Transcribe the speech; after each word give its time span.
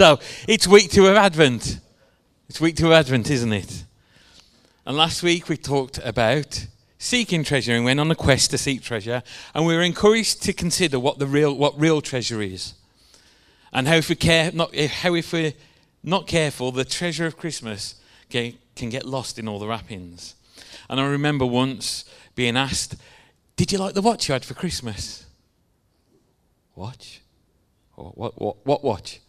So 0.00 0.18
it's 0.48 0.66
week 0.66 0.90
two 0.90 1.08
of 1.08 1.16
Advent. 1.16 1.78
It's 2.48 2.58
week 2.58 2.74
two 2.74 2.86
of 2.86 2.92
Advent, 2.92 3.30
isn't 3.30 3.52
it? 3.52 3.84
And 4.86 4.96
last 4.96 5.22
week 5.22 5.50
we 5.50 5.58
talked 5.58 5.98
about 6.02 6.68
seeking 6.96 7.44
treasure 7.44 7.74
and 7.74 7.84
went 7.84 8.00
on 8.00 8.10
a 8.10 8.14
quest 8.14 8.50
to 8.52 8.56
seek 8.56 8.80
treasure. 8.80 9.22
And 9.54 9.66
we 9.66 9.76
were 9.76 9.82
encouraged 9.82 10.42
to 10.44 10.54
consider 10.54 10.98
what 10.98 11.18
the 11.18 11.26
real 11.26 11.54
what 11.54 11.78
real 11.78 12.00
treasure 12.00 12.40
is. 12.40 12.72
And 13.74 13.86
how 13.86 13.96
if 13.96 14.08
we 14.08 14.14
care 14.14 14.50
not 14.52 14.70
eh, 14.72 14.88
how 14.88 15.14
if 15.14 15.34
we're 15.34 15.52
not 16.02 16.26
careful, 16.26 16.72
the 16.72 16.86
treasure 16.86 17.26
of 17.26 17.36
Christmas 17.36 17.96
can, 18.30 18.54
can 18.74 18.88
get 18.88 19.04
lost 19.04 19.38
in 19.38 19.46
all 19.46 19.58
the 19.58 19.68
wrappings. 19.68 20.34
And 20.88 20.98
I 20.98 21.04
remember 21.04 21.44
once 21.44 22.06
being 22.34 22.56
asked, 22.56 22.96
Did 23.54 23.70
you 23.70 23.76
like 23.76 23.92
the 23.92 24.00
watch 24.00 24.30
you 24.30 24.32
had 24.32 24.46
for 24.46 24.54
Christmas? 24.54 25.26
Watch? 26.74 27.20
What, 27.96 28.16
what, 28.16 28.40
what, 28.40 28.56
what 28.64 28.82
watch? 28.82 29.20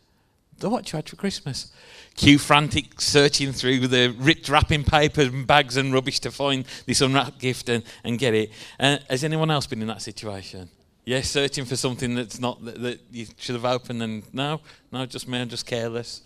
Watch 0.69 0.93
you 0.93 0.97
had 0.97 1.09
for 1.09 1.15
Christmas. 1.15 1.71
Cue 2.15 2.37
frantic 2.37 2.99
searching 2.99 3.51
through 3.51 3.87
the 3.87 4.13
ripped 4.17 4.49
wrapping 4.49 4.83
paper 4.83 5.21
and 5.21 5.47
bags 5.47 5.77
and 5.77 5.93
rubbish 5.93 6.19
to 6.19 6.31
find 6.31 6.65
this 6.85 7.01
unwrapped 7.01 7.39
gift 7.39 7.69
and, 7.69 7.83
and 8.03 8.19
get 8.19 8.33
it. 8.33 8.51
Uh, 8.79 8.97
has 9.09 9.23
anyone 9.23 9.49
else 9.49 9.65
been 9.65 9.81
in 9.81 9.87
that 9.87 10.01
situation? 10.01 10.69
Yes, 11.05 11.29
searching 11.29 11.65
for 11.65 11.75
something 11.75 12.15
that's 12.15 12.39
not 12.39 12.63
that, 12.65 12.81
that, 12.81 12.99
you 13.11 13.25
should 13.37 13.55
have 13.55 13.65
opened 13.65 14.03
and 14.03 14.23
no, 14.33 14.61
no, 14.91 15.05
just 15.05 15.27
me, 15.27 15.39
I'm 15.39 15.49
just 15.49 15.65
careless. 15.65 16.21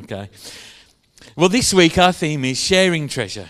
Okay. 0.00 0.30
Well, 1.36 1.48
this 1.48 1.74
week 1.74 1.98
our 1.98 2.12
theme 2.12 2.44
is 2.44 2.58
sharing 2.58 3.08
treasure. 3.08 3.48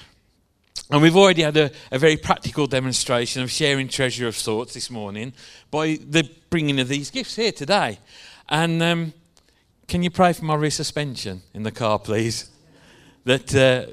And 0.91 1.02
we've 1.02 1.16
already 1.16 1.43
had 1.43 1.57
a, 1.59 1.71
a, 1.93 1.98
very 1.98 2.16
practical 2.16 2.66
demonstration 2.66 3.43
of 3.43 3.51
sharing 3.51 3.88
treasure 3.88 4.27
of 4.27 4.37
sorts 4.37 4.73
this 4.73 4.91
morning 4.91 5.35
by 5.71 5.98
the 6.09 6.29
bringing 6.48 6.80
of 6.80 6.88
these 6.88 7.10
gifts 7.10 7.37
here 7.37 7.52
today. 7.52 7.98
And 8.48 8.82
um, 8.82 9.12
can 9.88 10.02
you 10.02 10.10
pray 10.10 10.34
for 10.34 10.45
my 10.45 10.55
rear 10.55 10.70
suspension 10.70 11.42
in 11.55 11.62
the 11.62 11.73
car, 11.73 11.98
please? 11.98 12.51
That 13.24 13.55
uh, 13.55 13.87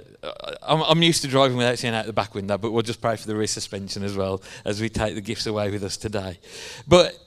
I'm, 0.61 0.81
I'm, 0.81 1.01
used 1.01 1.21
to 1.23 1.27
driving 1.27 1.57
without 1.57 1.79
seeing 1.79 1.93
out 1.93 2.05
the 2.05 2.13
back 2.13 2.35
window, 2.35 2.57
but 2.57 2.71
we'll 2.71 2.83
just 2.83 3.01
pray 3.01 3.15
for 3.15 3.27
the 3.27 3.35
rear 3.35 3.47
suspension 3.47 4.03
as 4.03 4.15
well 4.15 4.41
as 4.65 4.81
we 4.81 4.89
take 4.89 5.15
the 5.15 5.21
gifts 5.21 5.45
away 5.45 5.71
with 5.71 5.83
us 5.83 5.97
today. 5.97 6.39
But 6.87 7.17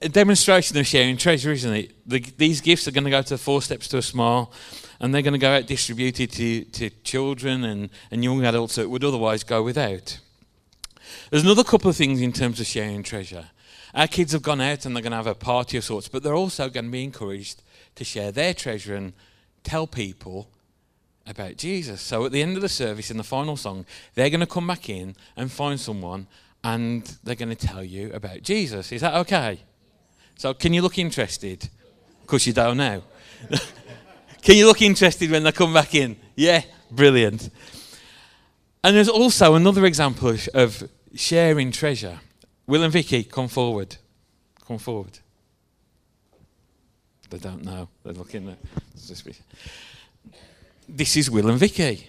a 0.00 0.08
demonstration 0.08 0.76
of 0.76 0.86
sharing 0.86 1.16
treasure, 1.16 1.52
isn't 1.52 1.72
it? 1.72 2.08
The, 2.08 2.20
these 2.36 2.60
gifts 2.60 2.88
are 2.88 2.90
going 2.90 3.04
to 3.04 3.10
go 3.10 3.22
to 3.22 3.38
four 3.38 3.62
steps 3.62 3.88
to 3.88 3.98
a 3.98 4.02
smile 4.02 4.52
and 5.00 5.14
they're 5.14 5.22
going 5.22 5.32
to 5.32 5.38
go 5.38 5.52
out 5.52 5.66
distributed 5.66 6.30
to, 6.32 6.64
to 6.64 6.90
children 7.04 7.64
and, 7.64 7.90
and 8.10 8.24
young 8.24 8.44
adults 8.44 8.74
that 8.74 8.90
would 8.90 9.04
otherwise 9.04 9.44
go 9.44 9.62
without. 9.62 10.18
There's 11.30 11.44
another 11.44 11.64
couple 11.64 11.90
of 11.90 11.96
things 11.96 12.20
in 12.20 12.32
terms 12.32 12.58
of 12.60 12.66
sharing 12.66 13.02
treasure. 13.02 13.50
Our 13.94 14.06
kids 14.06 14.32
have 14.32 14.42
gone 14.42 14.60
out 14.60 14.86
and 14.86 14.96
they're 14.96 15.02
going 15.02 15.12
to 15.12 15.16
have 15.16 15.26
a 15.26 15.34
party 15.34 15.76
of 15.76 15.84
sorts, 15.84 16.08
but 16.08 16.22
they're 16.22 16.34
also 16.34 16.68
going 16.68 16.86
to 16.86 16.90
be 16.90 17.04
encouraged 17.04 17.62
to 17.96 18.04
share 18.04 18.32
their 18.32 18.54
treasure 18.54 18.94
and 18.94 19.12
tell 19.62 19.86
people 19.86 20.48
about 21.26 21.56
Jesus. 21.56 22.00
So 22.00 22.24
at 22.24 22.32
the 22.32 22.42
end 22.42 22.56
of 22.56 22.62
the 22.62 22.68
service, 22.68 23.10
in 23.10 23.16
the 23.16 23.24
final 23.24 23.56
song, 23.56 23.84
they're 24.14 24.30
going 24.30 24.40
to 24.40 24.46
come 24.46 24.66
back 24.66 24.88
in 24.88 25.14
and 25.36 25.52
find 25.52 25.78
someone 25.78 26.26
and 26.64 27.04
they're 27.22 27.34
going 27.34 27.54
to 27.54 27.66
tell 27.66 27.84
you 27.84 28.10
about 28.12 28.42
Jesus. 28.42 28.92
Is 28.92 29.02
that 29.02 29.14
okay? 29.14 29.60
So 30.36 30.54
can 30.54 30.72
you 30.72 30.82
look 30.82 30.98
interested? 30.98 31.68
Because 32.22 32.46
you 32.46 32.52
don't 32.52 32.76
know. 32.76 33.02
Can 34.42 34.56
you 34.56 34.66
look 34.66 34.82
interested 34.82 35.30
when 35.30 35.44
they 35.44 35.52
come 35.52 35.72
back 35.72 35.94
in? 35.94 36.16
Yeah, 36.34 36.62
brilliant. 36.90 37.48
And 38.82 38.96
there's 38.96 39.08
also 39.08 39.54
another 39.54 39.86
example 39.86 40.30
of, 40.30 40.48
of 40.52 40.90
sharing 41.14 41.70
treasure. 41.70 42.18
Will 42.66 42.82
and 42.82 42.92
Vicky, 42.92 43.24
come 43.24 43.48
forward. 43.48 43.96
Come 44.66 44.78
forward. 44.78 45.18
They 47.30 47.38
don't 47.38 47.64
know. 47.64 47.88
They're 48.04 48.12
looking 48.12 48.48
at. 48.48 48.58
This 50.88 51.16
is 51.16 51.30
Will 51.30 51.48
and 51.48 51.58
Vicky. 51.58 52.08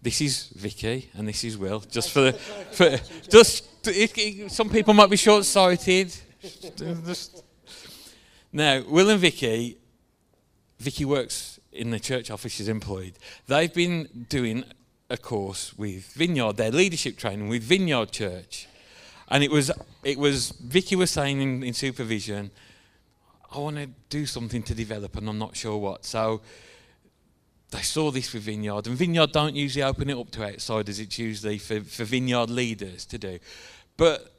This 0.00 0.20
is 0.20 0.46
Vicky 0.56 1.10
and 1.14 1.28
this 1.28 1.44
is 1.44 1.56
Will. 1.56 1.80
Just 1.80 2.10
for 2.10 2.20
the, 2.22 2.32
for 2.32 2.96
just 3.28 3.68
it, 3.86 4.16
it, 4.16 4.50
some 4.50 4.68
people 4.68 4.94
might 4.94 5.10
be 5.10 5.16
short-sighted. 5.16 6.14
now, 8.52 8.82
Will 8.88 9.10
and 9.10 9.20
Vicky 9.20 9.78
Vicky 10.82 11.04
works 11.04 11.60
in 11.70 11.90
the 11.90 12.00
church 12.00 12.28
office, 12.28 12.52
she's 12.52 12.68
employed. 12.68 13.12
They've 13.46 13.72
been 13.72 14.26
doing 14.28 14.64
a 15.08 15.16
course 15.16 15.78
with 15.78 16.12
Vineyard, 16.14 16.56
their 16.56 16.72
leadership 16.72 17.16
training 17.16 17.48
with 17.48 17.62
Vineyard 17.62 18.10
Church. 18.10 18.66
And 19.32 19.42
it 19.42 19.50
was, 19.50 19.70
it 20.04 20.18
was 20.18 20.50
Vicky 20.50 20.94
was 20.94 21.10
saying 21.10 21.40
in, 21.40 21.62
in 21.62 21.72
supervision, 21.72 22.50
I 23.50 23.58
want 23.58 23.76
to 23.76 23.88
do 24.10 24.26
something 24.26 24.62
to 24.64 24.74
develop 24.74 25.16
and 25.16 25.26
I'm 25.26 25.38
not 25.38 25.56
sure 25.56 25.78
what. 25.78 26.04
So 26.04 26.42
they 27.70 27.80
saw 27.80 28.10
this 28.10 28.34
with 28.34 28.42
Vineyard, 28.42 28.86
and 28.86 28.94
Vineyard 28.94 29.32
don't 29.32 29.56
usually 29.56 29.82
open 29.82 30.10
it 30.10 30.18
up 30.18 30.30
to 30.32 30.44
outsiders, 30.44 31.00
it's 31.00 31.18
usually 31.18 31.56
for, 31.56 31.80
for 31.80 32.04
Vineyard 32.04 32.50
leaders 32.50 33.06
to 33.06 33.16
do. 33.16 33.38
But 33.96 34.30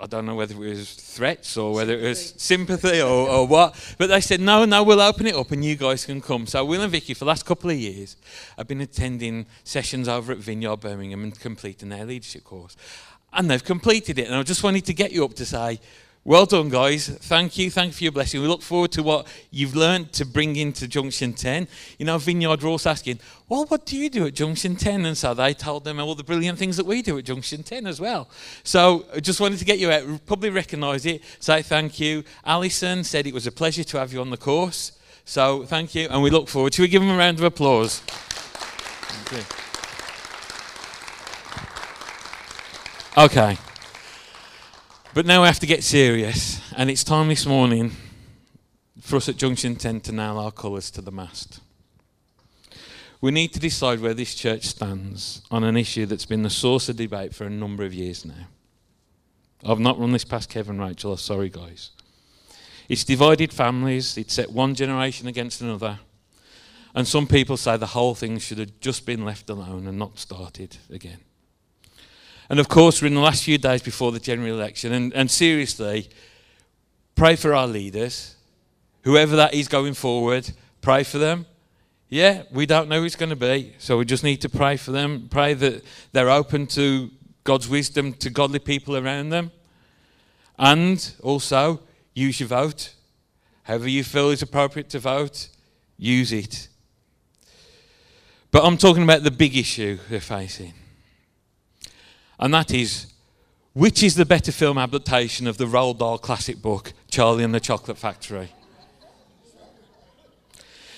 I 0.00 0.06
don't 0.06 0.24
know 0.26 0.36
whether 0.36 0.54
it 0.54 0.68
was 0.68 0.94
threats 0.94 1.56
or 1.56 1.74
whether 1.74 1.92
it 1.92 2.02
was 2.02 2.34
sympathy 2.38 3.02
or, 3.02 3.28
or 3.28 3.46
what. 3.48 3.94
But 3.98 4.06
they 4.06 4.20
said, 4.20 4.40
no, 4.40 4.64
no, 4.64 4.84
we'll 4.84 5.00
open 5.00 5.26
it 5.26 5.34
up 5.34 5.50
and 5.50 5.64
you 5.64 5.74
guys 5.74 6.06
can 6.06 6.20
come. 6.20 6.46
So 6.46 6.64
Will 6.64 6.82
and 6.82 6.92
Vicky, 6.92 7.14
for 7.14 7.20
the 7.20 7.28
last 7.28 7.44
couple 7.44 7.70
of 7.70 7.76
years, 7.76 8.16
have 8.56 8.68
been 8.68 8.80
attending 8.80 9.46
sessions 9.64 10.08
over 10.08 10.32
at 10.32 10.38
Vineyard 10.38 10.76
Birmingham 10.76 11.24
and 11.24 11.38
completing 11.38 11.88
their 11.88 12.06
leadership 12.06 12.44
course. 12.44 12.76
And 13.32 13.50
they've 13.50 13.62
completed 13.62 14.18
it. 14.18 14.26
And 14.26 14.34
I 14.34 14.42
just 14.42 14.62
wanted 14.62 14.84
to 14.86 14.94
get 14.94 15.12
you 15.12 15.24
up 15.24 15.34
to 15.34 15.46
say, 15.46 15.80
well 16.22 16.44
done, 16.44 16.68
guys. 16.68 17.08
Thank 17.08 17.56
you. 17.56 17.70
Thank 17.70 17.88
you 17.88 17.92
for 17.94 18.04
your 18.04 18.12
blessing. 18.12 18.42
We 18.42 18.46
look 18.46 18.60
forward 18.60 18.92
to 18.92 19.02
what 19.02 19.26
you've 19.50 19.74
learned 19.74 20.12
to 20.14 20.26
bring 20.26 20.56
into 20.56 20.86
Junction 20.86 21.32
10. 21.32 21.66
You 21.98 22.04
know, 22.04 22.18
Vineyard 22.18 22.62
Ross 22.62 22.84
asking, 22.84 23.20
well, 23.48 23.64
what 23.66 23.86
do 23.86 23.96
you 23.96 24.10
do 24.10 24.26
at 24.26 24.34
Junction 24.34 24.76
10? 24.76 25.06
And 25.06 25.16
so 25.16 25.32
they 25.32 25.54
told 25.54 25.84
them 25.84 25.98
all 25.98 26.14
the 26.14 26.22
brilliant 26.24 26.58
things 26.58 26.76
that 26.76 26.84
we 26.84 27.00
do 27.00 27.16
at 27.16 27.24
Junction 27.24 27.62
10 27.62 27.86
as 27.86 28.00
well. 28.00 28.28
So 28.64 29.06
I 29.14 29.20
just 29.20 29.40
wanted 29.40 29.60
to 29.60 29.64
get 29.64 29.78
you 29.78 29.90
out, 29.90 30.26
probably 30.26 30.50
recognise 30.50 31.06
it, 31.06 31.22
say 31.38 31.62
thank 31.62 31.98
you. 31.98 32.22
Alison 32.44 33.02
said 33.02 33.26
it 33.26 33.32
was 33.32 33.46
a 33.46 33.52
pleasure 33.52 33.84
to 33.84 33.98
have 33.98 34.12
you 34.12 34.20
on 34.20 34.28
the 34.28 34.36
course. 34.36 34.92
So 35.24 35.64
thank 35.64 35.94
you, 35.94 36.08
and 36.10 36.22
we 36.22 36.30
look 36.30 36.48
forward 36.48 36.72
to 36.74 36.82
it. 36.82 36.88
Give 36.88 37.00
them 37.00 37.10
a 37.10 37.16
round 37.16 37.38
of 37.38 37.44
applause. 37.44 38.02
Okay. 43.20 43.58
But 45.12 45.26
now 45.26 45.42
we 45.42 45.46
have 45.46 45.58
to 45.58 45.66
get 45.66 45.84
serious, 45.84 46.58
and 46.74 46.88
it's 46.88 47.04
time 47.04 47.28
this 47.28 47.44
morning 47.44 47.92
for 48.98 49.16
us 49.16 49.28
at 49.28 49.36
Junction 49.36 49.76
10 49.76 50.00
to 50.00 50.12
nail 50.12 50.38
our 50.38 50.50
colours 50.50 50.90
to 50.92 51.02
the 51.02 51.10
mast. 51.10 51.60
We 53.20 53.30
need 53.30 53.52
to 53.52 53.60
decide 53.60 54.00
where 54.00 54.14
this 54.14 54.34
church 54.34 54.64
stands 54.64 55.42
on 55.50 55.64
an 55.64 55.76
issue 55.76 56.06
that's 56.06 56.24
been 56.24 56.44
the 56.44 56.48
source 56.48 56.88
of 56.88 56.96
debate 56.96 57.34
for 57.34 57.44
a 57.44 57.50
number 57.50 57.84
of 57.84 57.92
years 57.92 58.24
now. 58.24 58.48
I've 59.66 59.78
not 59.78 59.98
run 59.98 60.12
this 60.12 60.24
past 60.24 60.48
Kevin 60.48 60.80
Rachel, 60.80 61.12
I'm 61.12 61.18
sorry, 61.18 61.50
guys. 61.50 61.90
It's 62.88 63.04
divided 63.04 63.52
families, 63.52 64.16
it's 64.16 64.32
set 64.32 64.50
one 64.50 64.74
generation 64.74 65.28
against 65.28 65.60
another. 65.60 65.98
And 66.94 67.06
some 67.06 67.26
people 67.26 67.58
say 67.58 67.76
the 67.76 67.88
whole 67.88 68.14
thing 68.14 68.38
should 68.38 68.56
have 68.56 68.80
just 68.80 69.04
been 69.04 69.26
left 69.26 69.50
alone 69.50 69.86
and 69.86 69.98
not 69.98 70.18
started 70.18 70.78
again. 70.88 71.18
And 72.50 72.58
of 72.58 72.68
course, 72.68 73.00
we're 73.00 73.06
in 73.06 73.14
the 73.14 73.20
last 73.20 73.44
few 73.44 73.58
days 73.58 73.80
before 73.80 74.10
the 74.10 74.18
general 74.18 74.52
election. 74.52 74.92
And, 74.92 75.14
and 75.14 75.30
seriously, 75.30 76.10
pray 77.14 77.36
for 77.36 77.54
our 77.54 77.68
leaders. 77.68 78.34
Whoever 79.02 79.36
that 79.36 79.54
is 79.54 79.68
going 79.68 79.94
forward, 79.94 80.50
pray 80.80 81.04
for 81.04 81.18
them. 81.18 81.46
Yeah, 82.08 82.42
we 82.50 82.66
don't 82.66 82.88
know 82.88 82.98
who 82.98 83.06
it's 83.06 83.14
going 83.14 83.30
to 83.30 83.36
be. 83.36 83.74
So 83.78 83.98
we 83.98 84.04
just 84.04 84.24
need 84.24 84.40
to 84.40 84.48
pray 84.48 84.76
for 84.76 84.90
them. 84.90 85.28
Pray 85.30 85.54
that 85.54 85.84
they're 86.10 86.28
open 86.28 86.66
to 86.68 87.10
God's 87.44 87.68
wisdom 87.68 88.14
to 88.14 88.30
godly 88.30 88.58
people 88.58 88.96
around 88.96 89.28
them. 89.28 89.52
And 90.58 91.14
also, 91.22 91.80
use 92.14 92.40
your 92.40 92.48
vote. 92.48 92.94
However 93.62 93.88
you 93.88 94.02
feel 94.02 94.30
is 94.30 94.42
appropriate 94.42 94.90
to 94.90 94.98
vote, 94.98 95.50
use 95.96 96.32
it. 96.32 96.66
But 98.50 98.64
I'm 98.64 98.76
talking 98.76 99.04
about 99.04 99.22
the 99.22 99.30
big 99.30 99.56
issue 99.56 100.00
they're 100.08 100.18
facing 100.18 100.74
and 102.40 102.52
that 102.54 102.72
is 102.72 103.06
which 103.72 104.02
is 104.02 104.16
the 104.16 104.24
better 104.24 104.50
film 104.50 104.78
adaptation 104.78 105.46
of 105.46 105.56
the 105.56 105.66
Roald 105.66 105.98
Dahl 105.98 106.18
classic 106.18 106.60
book, 106.60 106.92
Charlie 107.08 107.44
and 107.44 107.54
the 107.54 107.60
Chocolate 107.60 107.96
Factory? 107.96 108.52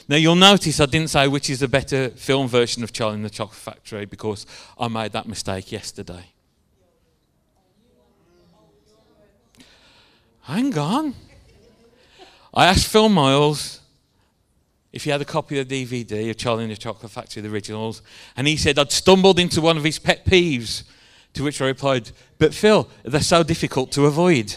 Now, 0.09 0.17
you'll 0.17 0.37
notice 0.37 0.81
I 0.81 0.87
didn't 0.87 1.11
say 1.11 1.29
which 1.29 1.50
is 1.50 1.61
the 1.61 1.69
better 1.69 2.09
film 2.11 2.49
version 2.49 2.83
of 2.83 2.93
Charlie 2.93 3.17
and 3.17 3.25
the 3.25 3.31
Chocolate 3.31 3.59
Factory 3.59 4.06
because 4.06 4.47
I 4.79 4.89
made 4.89 5.12
that 5.12 5.29
mistake 5.29 5.71
yesterday. 5.71 6.25
Hang 10.43 10.77
on. 10.77 11.15
I 12.55 12.67
asked 12.67 12.87
Phil 12.89 13.09
Miles 13.09 13.81
if 14.93 15.05
he 15.05 15.11
had 15.11 15.21
a 15.21 15.27
copy 15.27 15.59
of 15.59 15.69
the 15.69 15.85
DVD 15.85 16.31
of 16.31 16.37
Charlie 16.37 16.65
and 16.65 16.73
the 16.73 16.77
Chocolate 16.77 17.12
Factory, 17.12 17.43
the 17.43 17.49
originals, 17.50 18.03
and 18.37 18.47
he 18.47 18.56
said 18.56 18.79
I'd 18.79 18.93
stumbled 18.93 19.39
into 19.39 19.61
one 19.61 19.77
of 19.77 19.85
his 19.85 19.99
pet 19.99 20.25
peeves 20.25 20.85
to 21.34 21.44
which 21.44 21.61
I 21.61 21.67
replied, 21.67 22.11
But 22.38 22.55
Phil, 22.55 22.88
they're 23.02 23.20
so 23.20 23.43
difficult 23.43 23.93
to 23.93 24.06
avoid. 24.06 24.56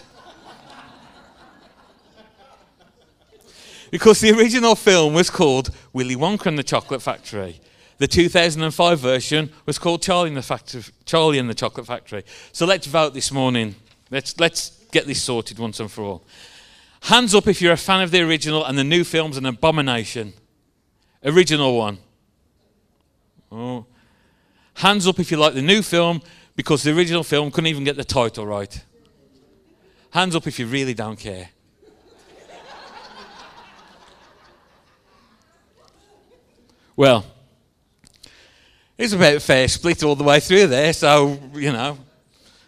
Because 3.92 4.20
the 4.20 4.32
original 4.32 4.76
film 4.76 5.14
was 5.14 5.30
called 5.30 5.70
Willy 5.94 6.16
Wonka 6.16 6.48
and 6.48 6.60
the 6.60 6.64
Chocolate 6.64 7.02
Factory. 7.02 7.62
The 7.98 8.08
2005 8.08 9.00
version 9.00 9.52
was 9.66 9.80
called 9.80 10.02
Charlie 10.02 10.30
and 10.30 10.38
the, 10.38 10.92
Charlie 11.06 11.40
and 11.40 11.50
the 11.50 11.54
Chocolate 11.54 11.88
Factory. 11.88 12.26
So 12.52 12.66
let's 12.66 12.88
vote 12.88 13.14
this 13.14 13.32
morning. 13.32 13.76
Let's, 14.12 14.38
let's 14.40 14.72
get 14.92 15.08
this 15.08 15.22
sorted 15.22 15.60
once 15.60 15.80
and 15.80 15.90
for 15.90 16.04
all. 16.04 16.24
Hands 17.04 17.34
up 17.34 17.48
if 17.48 17.62
you're 17.62 17.74
a 17.74 17.78
fan 17.78 18.02
of 18.02 18.12
the 18.12 18.22
original 18.22 18.66
and 18.66 18.78
the 18.78 18.84
new 18.84 19.04
film's 19.04 19.38
an 19.38 19.46
abomination. 19.46 20.34
Original 21.24 21.78
one. 21.78 22.00
Oh. 23.52 23.86
Hands 24.74 25.08
up 25.08 25.20
if 25.20 25.32
you 25.32 25.38
like 25.38 25.54
the 25.54 25.62
new 25.62 25.82
film 25.82 26.22
because 26.56 26.84
the 26.84 26.96
original 26.96 27.24
film 27.24 27.52
couldn't 27.52 27.68
even 27.68 27.84
get 27.84 27.98
the 27.98 28.04
title 28.04 28.46
right. 28.46 28.84
Hands 30.12 30.36
up 30.36 30.48
if 30.48 30.60
you 30.60 30.68
really 30.68 30.94
don't 30.94 31.20
care. 31.20 31.50
well, 36.96 37.26
it's 38.98 39.14
about 39.14 39.42
fair 39.42 39.68
split 39.68 40.04
all 40.04 40.16
the 40.16 40.24
way 40.24 40.40
through 40.40 40.68
there, 40.68 40.94
so, 40.94 41.38
you 41.54 41.74
know, 41.74 41.98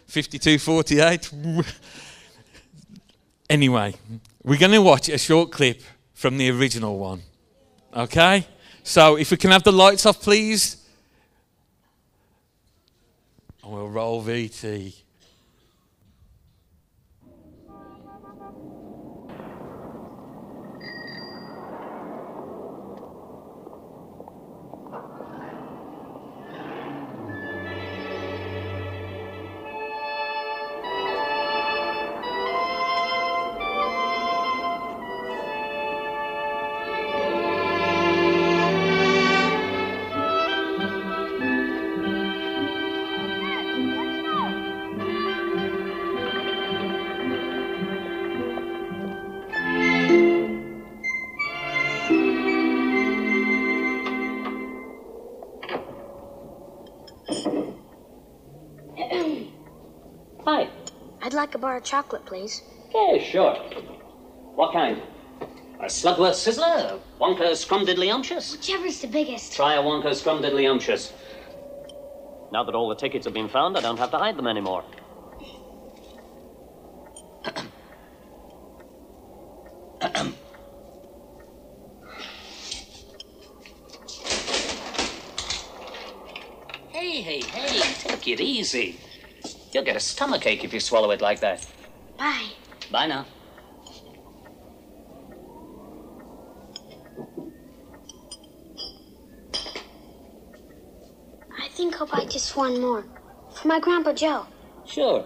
52 0.06 0.58
48. 0.58 1.32
anyway, 3.50 3.94
we're 4.42 4.58
going 4.58 4.72
to 4.72 4.82
watch 4.82 5.08
a 5.08 5.18
short 5.18 5.50
clip 5.50 5.82
from 6.12 6.36
the 6.36 6.50
original 6.50 6.98
one. 6.98 7.22
Okay? 7.94 8.46
So 8.82 9.16
if 9.16 9.30
we 9.30 9.36
can 9.36 9.50
have 9.50 9.62
the 9.62 9.72
lights 9.72 10.06
off, 10.06 10.20
please. 10.20 10.77
We'll 13.68 13.90
roll 13.90 14.22
VT. 14.24 15.07
Like 61.38 61.54
a 61.54 61.58
bar 61.58 61.76
of 61.76 61.84
chocolate, 61.84 62.26
please. 62.26 62.62
Yeah, 62.92 63.22
sure. 63.22 63.54
What 64.56 64.72
kind? 64.72 65.00
A 65.80 65.84
Slugworth 65.84 66.34
Sizzler? 66.34 66.94
A 66.94 67.00
Wonka 67.20 67.52
Scrumdiddlyumptious? 67.52 68.56
Whichever's 68.56 69.00
the 69.00 69.06
biggest. 69.06 69.54
Try 69.54 69.74
a 69.74 69.80
Wonka 69.80 70.10
Scrumdiddlyumptious. 70.10 71.12
Now 72.52 72.64
that 72.64 72.74
all 72.74 72.88
the 72.88 72.96
tickets 72.96 73.24
have 73.24 73.34
been 73.34 73.48
found, 73.48 73.78
I 73.78 73.80
don't 73.80 73.98
have 73.98 74.10
to 74.10 74.18
hide 74.18 74.36
them 74.36 74.48
anymore. 74.48 74.84
hey, 86.88 87.22
hey, 87.22 87.40
hey, 87.40 87.80
take 88.00 88.26
it 88.26 88.40
easy. 88.40 88.98
You'll 89.78 89.84
get 89.84 89.94
a 89.94 90.00
stomachache 90.00 90.64
if 90.64 90.74
you 90.74 90.80
swallow 90.80 91.12
it 91.12 91.20
like 91.20 91.38
that. 91.38 91.64
Bye. 92.18 92.48
Bye 92.90 93.06
now. 93.06 93.24
I 101.56 101.68
think 101.68 102.00
I'll 102.00 102.08
buy 102.08 102.24
just 102.24 102.56
one 102.56 102.80
more. 102.80 103.04
For 103.54 103.68
my 103.68 103.78
Grandpa 103.78 104.14
Joe. 104.14 104.46
Sure. 104.84 105.20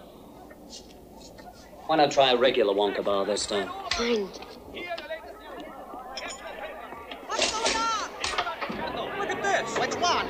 Why 1.87 1.95
not 1.95 2.11
try 2.11 2.33
a 2.33 2.37
regular 2.37 2.75
Wonka 2.75 3.03
bar 3.03 3.25
this 3.25 3.47
time? 3.47 3.71
Fine. 3.93 4.27
What's 7.25 7.51
going 7.51 7.75
on? 7.75 9.17
Look 9.17 9.31
at 9.31 9.41
this. 9.41 9.79
Which 9.79 9.95
one? 9.95 10.27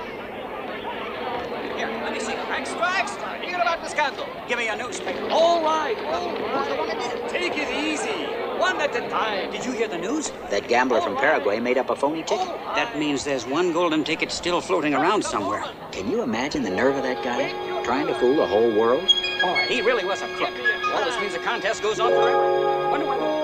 Here, 1.76 1.88
let 2.04 2.14
me 2.14 2.20
see. 2.22 2.32
Extra, 2.32 2.90
extra. 2.98 3.40
Hear 3.40 3.60
about 3.60 3.82
the 3.82 3.90
scandal. 3.90 4.28
Give 4.48 4.58
me 4.58 4.68
a 4.68 4.76
newspaper. 4.76 5.28
All 5.32 5.64
right, 5.64 5.98
all 5.98 6.32
right. 6.32 7.30
Take 7.30 7.58
it 7.58 7.70
easy. 7.74 8.28
One 8.60 8.73
at 8.84 8.96
a 8.96 9.10
time. 9.10 9.50
Did 9.52 9.66
you 9.66 9.72
hear 9.72 9.88
the 9.88 9.98
news? 9.98 10.32
That 10.50 10.68
gambler 10.68 11.00
from 11.00 11.16
Paraguay 11.16 11.60
made 11.60 11.78
up 11.78 11.90
a 11.90 11.96
phony 11.96 12.24
ticket. 12.24 12.48
That 12.76 13.00
means 13.00 13.24
there's 13.24 13.46
one 13.46 13.72
golden 13.72 14.04
ticket 14.04 14.32
still 14.32 14.60
floating 14.60 14.94
around 14.94 15.24
somewhere. 15.24 15.64
Can 15.92 16.12
you 16.12 16.22
imagine 16.22 16.64
the 16.64 16.70
nerve 16.70 16.98
of 16.98 17.04
that 17.04 17.24
guy? 17.24 17.52
Trying 17.84 18.08
to 18.08 18.16
fool 18.16 18.36
the 18.36 18.46
whole 18.46 18.78
world? 18.78 19.06
Boy, 19.42 19.66
he 19.70 19.82
really 19.82 20.04
was 20.04 20.22
a 20.22 20.28
crook. 20.36 20.54
Well, 20.84 21.06
this 21.06 21.20
means 21.20 21.34
the 21.34 21.40
contest 21.40 21.82
goes 21.82 22.00
on 22.00 22.12
forever. 22.12 22.90
Wonder 22.90 23.06
what 23.06 23.43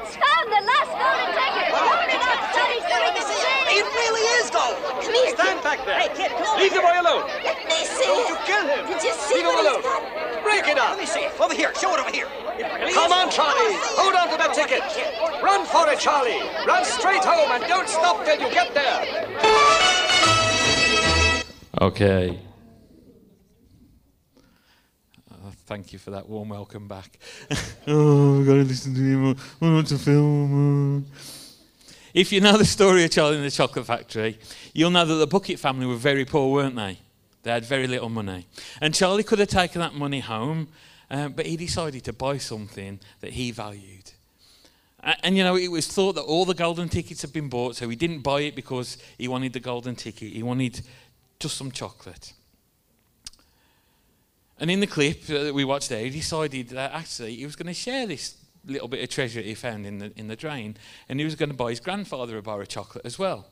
ticket! 0.00 0.12
The 0.12 0.16
kids 0.16 0.16
found 0.16 0.46
the 0.48 0.62
last 0.64 0.92
golden 0.96 1.30
ticket! 1.36 1.68
Hold 1.76 2.08
it 2.08 2.22
up, 2.24 2.42
Sonny, 2.56 2.80
so 2.80 2.94
we 3.00 3.10
can 3.12 3.24
see! 3.28 3.40
It 3.70 3.86
really 3.86 4.24
is 4.40 4.50
gold. 4.50 4.76
Come 5.00 5.14
here. 5.14 5.30
Stand 5.36 5.62
back 5.62 5.78
there. 5.86 5.98
Hey, 6.00 6.08
kid, 6.16 6.30
come 6.32 6.46
over 6.46 6.58
Leave 6.60 6.74
the 6.74 6.80
boy 6.82 6.96
alone. 7.00 7.24
Let 7.44 7.58
me 7.68 7.80
see 7.86 8.04
Don't 8.04 8.24
it. 8.24 8.28
you 8.28 8.36
kill 8.44 8.64
him. 8.66 8.82
Did 8.90 9.02
you 9.04 9.12
see 9.14 9.34
Leave 9.36 9.46
him 9.46 9.54
what 9.54 9.62
he's 9.62 9.70
alone. 9.70 9.82
got? 9.86 10.42
Break 10.42 10.66
it 10.66 10.78
up. 10.78 10.90
Let 10.90 10.98
me 10.98 11.06
see 11.06 11.20
it. 11.20 11.32
Over 11.40 11.54
here. 11.54 11.70
Show 11.78 11.94
it 11.94 12.00
over 12.00 12.10
here. 12.10 12.26
It 12.58 12.66
really 12.80 12.92
Come 12.92 13.12
on, 13.12 13.30
Charlie. 13.30 13.76
Oh, 13.78 14.10
Hold 14.10 14.14
on 14.16 14.28
to 14.32 14.36
that 14.36 14.52
ticket. 14.54 14.82
Run 15.42 15.64
for 15.66 15.88
it, 15.88 15.98
Charlie. 16.00 16.40
Run 16.66 16.84
straight 16.84 17.24
home 17.24 17.50
and 17.52 17.62
don't 17.68 17.88
stop 17.88 18.24
till 18.24 18.40
you 18.40 18.50
get 18.52 18.74
there. 18.74 19.00
Okay. 21.80 22.38
Uh, 25.30 25.50
thank 25.70 25.92
you 25.92 26.00
for 26.00 26.10
that 26.10 26.28
warm 26.28 26.48
welcome 26.48 26.88
back. 26.88 27.16
oh, 27.86 28.38
we've 28.38 28.46
got 28.46 28.54
to 28.54 28.64
listen 28.64 28.92
to 28.92 29.00
him. 29.00 29.36
Want 29.60 29.86
to 29.86 29.98
film. 29.98 31.06
If 32.12 32.32
you 32.32 32.40
know 32.40 32.58
the 32.58 32.64
story 32.64 33.04
of 33.04 33.12
Charlie 33.12 33.36
and 33.36 33.44
the 33.44 33.52
Chocolate 33.52 33.86
Factory, 33.86 34.36
you'll 34.74 34.90
know 34.90 35.04
that 35.04 35.14
the 35.14 35.28
Bucket 35.28 35.60
family 35.60 35.86
were 35.86 35.94
very 35.94 36.24
poor, 36.24 36.52
weren't 36.52 36.74
they? 36.74 36.98
They 37.44 37.52
had 37.52 37.64
very 37.64 37.86
little 37.86 38.08
money. 38.08 38.48
And 38.80 38.92
Charlie 38.92 39.22
could 39.22 39.38
have 39.38 39.46
taken 39.48 39.80
that 39.80 39.94
money 39.94 40.18
home, 40.18 40.66
uh, 41.08 41.28
but 41.28 41.46
he 41.46 41.56
decided 41.56 42.02
to 42.02 42.12
buy 42.12 42.38
something 42.38 42.98
that 43.20 43.34
he 43.34 43.52
valued. 43.52 44.10
A- 45.04 45.24
And 45.24 45.36
you 45.36 45.44
know, 45.44 45.54
it 45.56 45.68
was 45.68 45.86
thought 45.86 46.14
that 46.16 46.22
all 46.22 46.44
the 46.44 46.52
golden 46.54 46.88
tickets 46.88 47.22
had 47.22 47.32
been 47.32 47.48
bought, 47.48 47.76
so 47.76 47.88
he 47.88 47.94
didn't 47.94 48.22
buy 48.22 48.40
it 48.40 48.56
because 48.56 48.98
he 49.18 49.28
wanted 49.28 49.52
the 49.52 49.60
golden 49.60 49.94
ticket. 49.94 50.32
He 50.32 50.42
wanted 50.42 50.80
just 51.38 51.56
some 51.56 51.70
chocolate. 51.70 52.32
And 54.60 54.70
in 54.70 54.80
the 54.80 54.86
clip 54.86 55.22
that 55.22 55.54
we 55.54 55.64
watched 55.64 55.88
there, 55.88 56.04
he 56.04 56.10
decided 56.10 56.68
that 56.68 56.92
actually 56.92 57.34
he 57.34 57.46
was 57.46 57.56
going 57.56 57.66
to 57.66 57.74
share 57.74 58.06
this 58.06 58.36
little 58.66 58.88
bit 58.88 59.02
of 59.02 59.08
treasure 59.08 59.40
he 59.40 59.54
found 59.54 59.86
in 59.86 59.98
the, 59.98 60.12
in 60.16 60.28
the 60.28 60.36
drain, 60.36 60.76
and 61.08 61.18
he 61.18 61.24
was 61.24 61.34
going 61.34 61.48
to 61.48 61.56
buy 61.56 61.70
his 61.70 61.80
grandfather 61.80 62.36
a 62.36 62.42
bar 62.42 62.60
of 62.60 62.68
chocolate 62.68 63.06
as 63.06 63.18
well. 63.18 63.46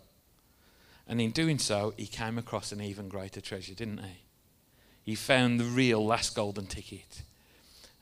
And 1.09 1.19
in 1.21 1.31
doing 1.31 1.59
so, 1.59 1.95
he 1.97 2.07
came 2.07 2.37
across 2.37 2.71
an 2.73 2.83
even 2.83 3.09
greater 3.09 3.41
treasure, 3.41 3.75
didn't 3.75 3.99
he? 3.99 4.19
He 5.03 5.15
found 5.15 5.59
the 5.59 5.65
real 5.65 6.05
last 6.05 6.37
golden 6.37 6.67
ticket. 6.67 7.23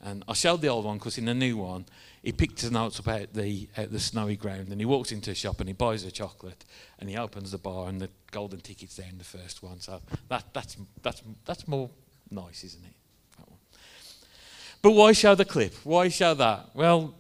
And 0.01 0.25
I 0.29 0.33
showed 0.33 0.61
the 0.61 0.69
old 0.69 0.85
one 0.85 0.99
because 0.99 1.17
in 1.17 1.25
the 1.27 1.35
new 1.35 1.57
one, 1.57 1.87
he 2.23 2.33
picked 2.33 2.61
his 2.61 2.73
notes 2.73 2.99
up 2.99 3.07
out 3.07 3.33
the, 3.33 3.69
out 3.79 3.93
the 3.93 4.01
snowy 4.01 4.37
ground 4.37 4.69
and 4.71 4.81
he 4.81 4.85
walks 4.85 5.13
into 5.13 5.31
a 5.31 5.35
shop 5.35 5.61
and 5.61 5.69
he 5.69 5.73
buys 5.73 6.03
a 6.03 6.11
chocolate 6.11 6.65
and 6.99 7.09
he 7.09 7.17
opens 7.17 7.53
the 7.53 7.59
bar 7.59 7.89
and 7.89 8.01
the 8.01 8.11
golden 8.33 8.61
ticket's 8.61 8.97
there 8.97 9.09
in 9.09 9.19
the 9.19 9.25
first 9.25 9.63
one. 9.63 9.81
So 9.81 10.03
that, 10.29 10.45
that's, 10.53 10.77
that's, 11.03 11.23
that's 11.45 11.69
more 11.69 11.89
nice, 12.31 12.65
isn't 12.65 12.85
it? 12.85 12.95
That 13.39 13.49
one. 13.49 13.59
But 14.83 14.93
why 14.93 15.13
show 15.13 15.35
the 15.35 15.45
clip? 15.45 15.75
Why 15.85 16.09
show 16.09 16.35
that? 16.35 16.71
Well, 16.75 17.15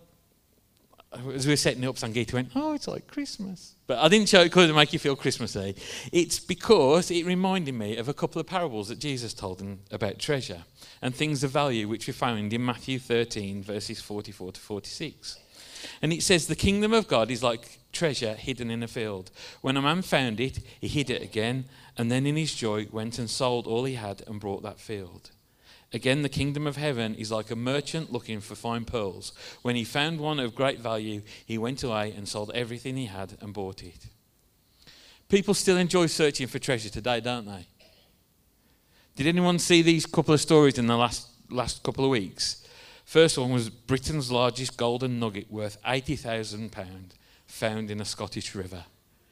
as 1.35 1.47
we 1.47 1.53
were 1.53 1.57
setting 1.57 1.83
it 1.83 1.87
up, 1.87 1.97
Sangita 1.97 2.33
went, 2.35 2.51
Oh, 2.55 2.75
it's 2.75 2.89
like 2.89 3.07
Christmas. 3.07 3.75
But 3.87 3.99
I 3.99 4.09
didn't 4.09 4.29
show 4.29 4.41
it 4.41 4.47
because 4.47 4.69
it 4.69 4.75
make 4.75 4.93
you 4.93 4.99
feel 4.99 5.17
Christmassy. 5.17 5.77
It's 6.13 6.41
because 6.41 7.11
it 7.11 7.25
reminded 7.25 7.75
me 7.75 7.97
of 7.97 8.09
a 8.09 8.15
couple 8.15 8.41
of 8.41 8.47
parables 8.47 8.89
that 8.89 8.99
Jesus 8.99 9.33
told 9.33 9.59
them 9.59 9.81
about 9.91 10.19
treasure 10.19 10.65
and 11.01 11.15
things 11.15 11.45
of 11.45 11.53
value, 11.53 11.89
which 11.89 12.07
we 12.07 12.13
found 12.13 12.53
in 12.53 12.65
Matthew 12.65 12.99
13, 12.99 13.63
verses 13.63 14.01
44 14.01 14.53
to 14.53 14.61
46. 14.61 15.39
And 16.03 16.13
it 16.13 16.23
says, 16.23 16.47
The 16.47 16.57
kingdom 16.57 16.93
of 16.93 17.09
God 17.09 17.31
is 17.31 17.43
like 17.43 17.79
treasure 17.93 18.35
hidden 18.35 18.71
in 18.71 18.83
a 18.83 18.89
field. 18.89 19.31
When 19.63 19.77
a 19.77 19.83
man 19.83 20.03
found 20.03 20.41
it, 20.41 20.61
he 20.81 20.89
hid 20.89 21.11
it 21.11 21.23
again, 21.23 21.65
and 21.97 22.11
then 22.11 22.27
in 22.27 22.37
his 22.37 22.55
joy 22.55 22.87
went 22.91 23.19
and 23.19 23.31
sold 23.31 23.67
all 23.67 23.85
he 23.85 23.95
had 23.95 24.23
and 24.27 24.41
bought 24.41 24.63
that 24.63 24.81
field. 24.81 25.31
Again, 25.93 26.23
the 26.23 26.29
kingdom 26.29 26.67
of 26.67 26.77
heaven 26.77 27.15
is 27.15 27.31
like 27.31 27.51
a 27.51 27.57
merchant 27.57 28.13
looking 28.13 28.41
for 28.41 28.55
fine 28.55 28.85
pearls. 28.85 29.33
When 29.63 29.77
he 29.77 29.85
found 29.85 30.21
one 30.21 30.41
of 30.41 30.55
great 30.55 30.81
value, 30.81 31.23
he 31.45 31.59
went 31.59 31.83
away 31.83 32.13
and 32.17 32.29
sold 32.29 32.51
everything 32.55 32.97
he 32.97 33.07
had 33.07 33.39
and 33.41 33.55
bought 33.55 33.83
it. 33.83 34.07
People 35.29 35.55
still 35.55 35.77
enjoy 35.77 36.07
searching 36.07 36.49
for 36.49 36.59
treasure 36.59 36.89
today, 36.89 37.21
don't 37.21 37.47
they? 37.47 37.67
Did 39.15 39.27
anyone 39.29 39.59
see 39.59 39.81
these 39.81 40.07
couple 40.07 40.35
of 40.35 40.41
stories 40.41 40.77
in 40.77 40.87
the 40.87 40.97
last, 40.97 41.29
last 41.51 41.83
couple 41.83 42.05
of 42.05 42.11
weeks? 42.11 42.66
First 43.07 43.39
one 43.39 43.53
was 43.53 43.71
Britain's 43.71 44.33
largest 44.33 44.77
golden 44.77 45.21
nugget 45.21 45.49
worth 45.49 45.81
£80,000 45.83 47.13
found 47.47 47.89
in 47.89 48.01
a 48.01 48.05
Scottish 48.05 48.53
river. 48.53 48.85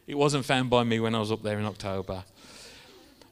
It 0.06 0.14
wasn't 0.14 0.44
found 0.44 0.70
by 0.70 0.84
me 0.84 1.00
when 1.00 1.12
I 1.12 1.18
was 1.18 1.32
up 1.32 1.42
there 1.42 1.58
in 1.58 1.64
October. 1.64 2.22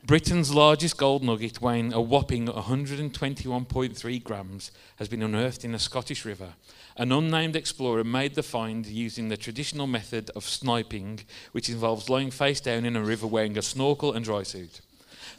Britain's 0.05 0.53
largest 0.53 0.97
gold 0.97 1.23
nugget, 1.23 1.63
weighing 1.63 1.93
a 1.93 2.01
whopping 2.01 2.49
121.3 2.49 4.25
grams, 4.25 4.73
has 4.97 5.07
been 5.07 5.23
unearthed 5.23 5.65
in 5.65 5.77
a 5.77 5.79
Scottish 5.79 6.25
river. 6.25 6.55
An 6.97 7.13
unnamed 7.13 7.55
explorer 7.55 8.03
made 8.03 8.35
the 8.35 8.43
find 8.43 8.85
using 8.85 9.29
the 9.29 9.37
traditional 9.37 9.87
method 9.87 10.29
of 10.35 10.43
sniping, 10.43 11.21
which 11.53 11.69
involves 11.69 12.11
lying 12.11 12.33
face 12.33 12.61
down 12.61 12.85
in 12.85 12.97
a 12.97 13.05
river 13.05 13.29
wearing 13.29 13.57
a 13.57 13.63
snorkel 13.63 14.13
and 14.13 14.25
dry 14.25 14.43
suit. 14.43 14.81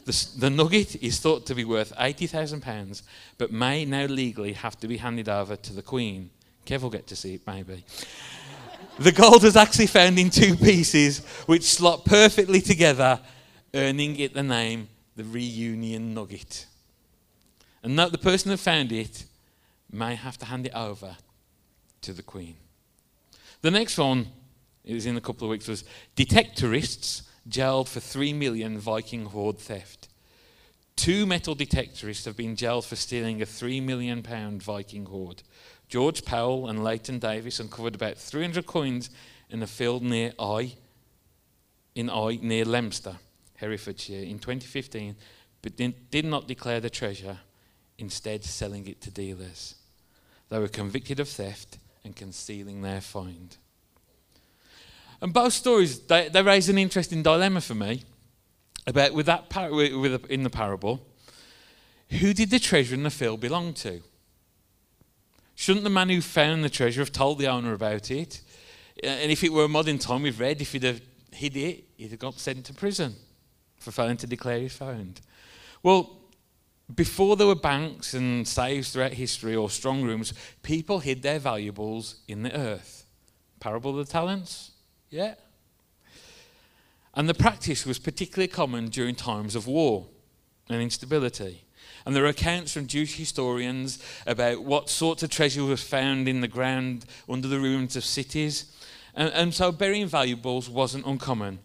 The, 0.04 0.28
the 0.38 0.50
nugget 0.50 1.02
is 1.02 1.18
thought 1.18 1.46
to 1.46 1.54
be 1.54 1.64
worth 1.64 1.94
£80,000, 1.96 3.02
but 3.38 3.52
may 3.52 3.84
now 3.84 4.06
legally 4.06 4.52
have 4.52 4.78
to 4.80 4.88
be 4.88 4.98
handed 4.98 5.28
over 5.28 5.56
to 5.56 5.72
the 5.72 5.82
Queen. 5.82 6.30
Kev 6.66 6.82
will 6.82 6.90
get 6.90 7.06
to 7.08 7.16
see 7.16 7.34
it, 7.34 7.46
maybe. 7.46 7.84
the 8.98 9.12
gold 9.12 9.42
was 9.42 9.56
actually 9.56 9.86
found 9.86 10.18
in 10.18 10.30
two 10.30 10.56
pieces, 10.56 11.24
which 11.46 11.64
slot 11.64 12.04
perfectly 12.04 12.60
together 12.60 13.20
earning 13.74 14.18
it 14.18 14.34
the 14.34 14.42
name 14.42 14.88
the 15.16 15.24
Reunion 15.24 16.14
Nugget. 16.14 16.66
And 17.82 17.96
note 17.96 18.12
the 18.12 18.18
person 18.18 18.50
who 18.50 18.56
found 18.56 18.92
it 18.92 19.24
may 19.90 20.14
have 20.14 20.38
to 20.38 20.46
hand 20.46 20.66
it 20.66 20.74
over 20.74 21.16
to 22.02 22.12
the 22.12 22.22
Queen. 22.22 22.56
The 23.62 23.70
next 23.70 23.98
one, 23.98 24.26
is 24.84 25.06
in 25.06 25.16
a 25.16 25.20
couple 25.20 25.46
of 25.46 25.50
weeks, 25.50 25.68
was 25.68 25.84
detectorists 26.16 27.22
jailed 27.48 27.88
for 27.88 28.00
3 28.00 28.32
million 28.32 28.78
Viking 28.78 29.26
hoard 29.26 29.58
theft. 29.58 30.08
Two 30.96 31.26
metal 31.26 31.56
detectorists 31.56 32.24
have 32.24 32.36
been 32.36 32.56
jailed 32.56 32.84
for 32.84 32.96
stealing 32.96 33.42
a 33.42 33.46
3 33.46 33.80
million 33.80 34.22
pound 34.22 34.62
Viking 34.62 35.06
hoard. 35.06 35.42
George 35.88 36.24
Powell 36.24 36.68
and 36.68 36.82
Layton 36.82 37.18
Davies 37.18 37.60
uncovered 37.60 37.94
about 37.94 38.16
300 38.16 38.64
coins 38.66 39.10
in 39.50 39.62
a 39.62 39.66
field 39.66 40.02
near 40.02 40.32
Eye, 40.38 40.74
in 41.94 42.08
Eye 42.08 42.38
near 42.40 42.64
Leominster. 42.64 43.16
Herefordshire 43.56 44.24
in 44.24 44.38
2015, 44.38 45.16
but 45.62 45.76
did 45.76 46.24
not 46.24 46.48
declare 46.48 46.80
the 46.80 46.90
treasure, 46.90 47.38
instead, 47.98 48.44
selling 48.44 48.86
it 48.86 49.00
to 49.02 49.10
dealers. 49.10 49.76
They 50.48 50.58
were 50.58 50.68
convicted 50.68 51.20
of 51.20 51.28
theft 51.28 51.78
and 52.04 52.14
concealing 52.14 52.82
their 52.82 53.00
find. 53.00 53.56
And 55.24 55.32
both 55.32 55.54
stories, 55.54 56.00
they, 56.00 56.28
they 56.28 56.42
raise 56.42 56.68
an 56.68 56.76
interesting 56.76 57.22
dilemma 57.22 57.62
for 57.62 57.74
me 57.74 58.02
about 58.86 59.14
with 59.14 59.24
that 59.24 59.48
par- 59.48 59.72
with, 59.72 60.26
in 60.26 60.42
the 60.42 60.50
parable. 60.50 61.00
Who 62.20 62.34
did 62.34 62.50
the 62.50 62.58
treasure 62.58 62.94
in 62.94 63.04
the 63.04 63.10
field 63.10 63.40
belong 63.40 63.72
to? 63.72 64.02
Shouldn't 65.54 65.84
the 65.84 65.88
man 65.88 66.10
who 66.10 66.20
found 66.20 66.62
the 66.62 66.68
treasure 66.68 67.00
have 67.00 67.10
told 67.10 67.38
the 67.38 67.46
owner 67.46 67.72
about 67.72 68.10
it? 68.10 68.42
And 69.02 69.32
if 69.32 69.42
it 69.42 69.50
were 69.50 69.64
a 69.64 69.68
modern 69.68 69.98
time, 69.98 70.20
we've 70.20 70.38
read, 70.38 70.60
if 70.60 70.72
he'd 70.72 70.82
have 70.82 71.00
hid 71.32 71.56
it, 71.56 71.84
he'd 71.96 72.10
have 72.10 72.18
got 72.18 72.38
sent 72.38 72.66
to 72.66 72.74
prison 72.74 73.14
for 73.78 73.92
failing 73.92 74.18
to 74.18 74.26
declare 74.26 74.58
his 74.58 74.74
found. 74.74 75.22
Well, 75.82 76.20
before 76.94 77.36
there 77.36 77.46
were 77.46 77.54
banks 77.54 78.12
and 78.12 78.46
safes 78.46 78.92
throughout 78.92 79.14
history 79.14 79.56
or 79.56 79.70
strong 79.70 80.02
rooms, 80.02 80.34
people 80.62 80.98
hid 80.98 81.22
their 81.22 81.38
valuables 81.38 82.16
in 82.28 82.42
the 82.42 82.54
earth. 82.54 83.06
Parable 83.58 83.98
of 83.98 84.06
the 84.06 84.12
talents? 84.12 84.72
Yeah. 85.14 85.34
And 87.14 87.28
the 87.28 87.34
practice 87.34 87.86
was 87.86 88.00
particularly 88.00 88.48
common 88.48 88.88
during 88.88 89.14
times 89.14 89.54
of 89.54 89.68
war 89.68 90.08
and 90.68 90.82
instability. 90.82 91.62
And 92.04 92.16
there 92.16 92.24
are 92.24 92.34
accounts 92.34 92.72
from 92.72 92.88
Jewish 92.88 93.14
historians 93.14 94.02
about 94.26 94.64
what 94.64 94.90
sorts 94.90 95.22
of 95.22 95.30
treasure 95.30 95.62
was 95.62 95.84
found 95.84 96.26
in 96.26 96.40
the 96.40 96.48
ground 96.48 97.04
under 97.28 97.46
the 97.46 97.60
ruins 97.60 97.94
of 97.94 98.04
cities. 98.04 98.72
And, 99.14 99.32
and 99.32 99.54
so 99.54 99.70
burying 99.70 100.08
valuables 100.08 100.68
wasn't 100.68 101.06
uncommon. 101.06 101.60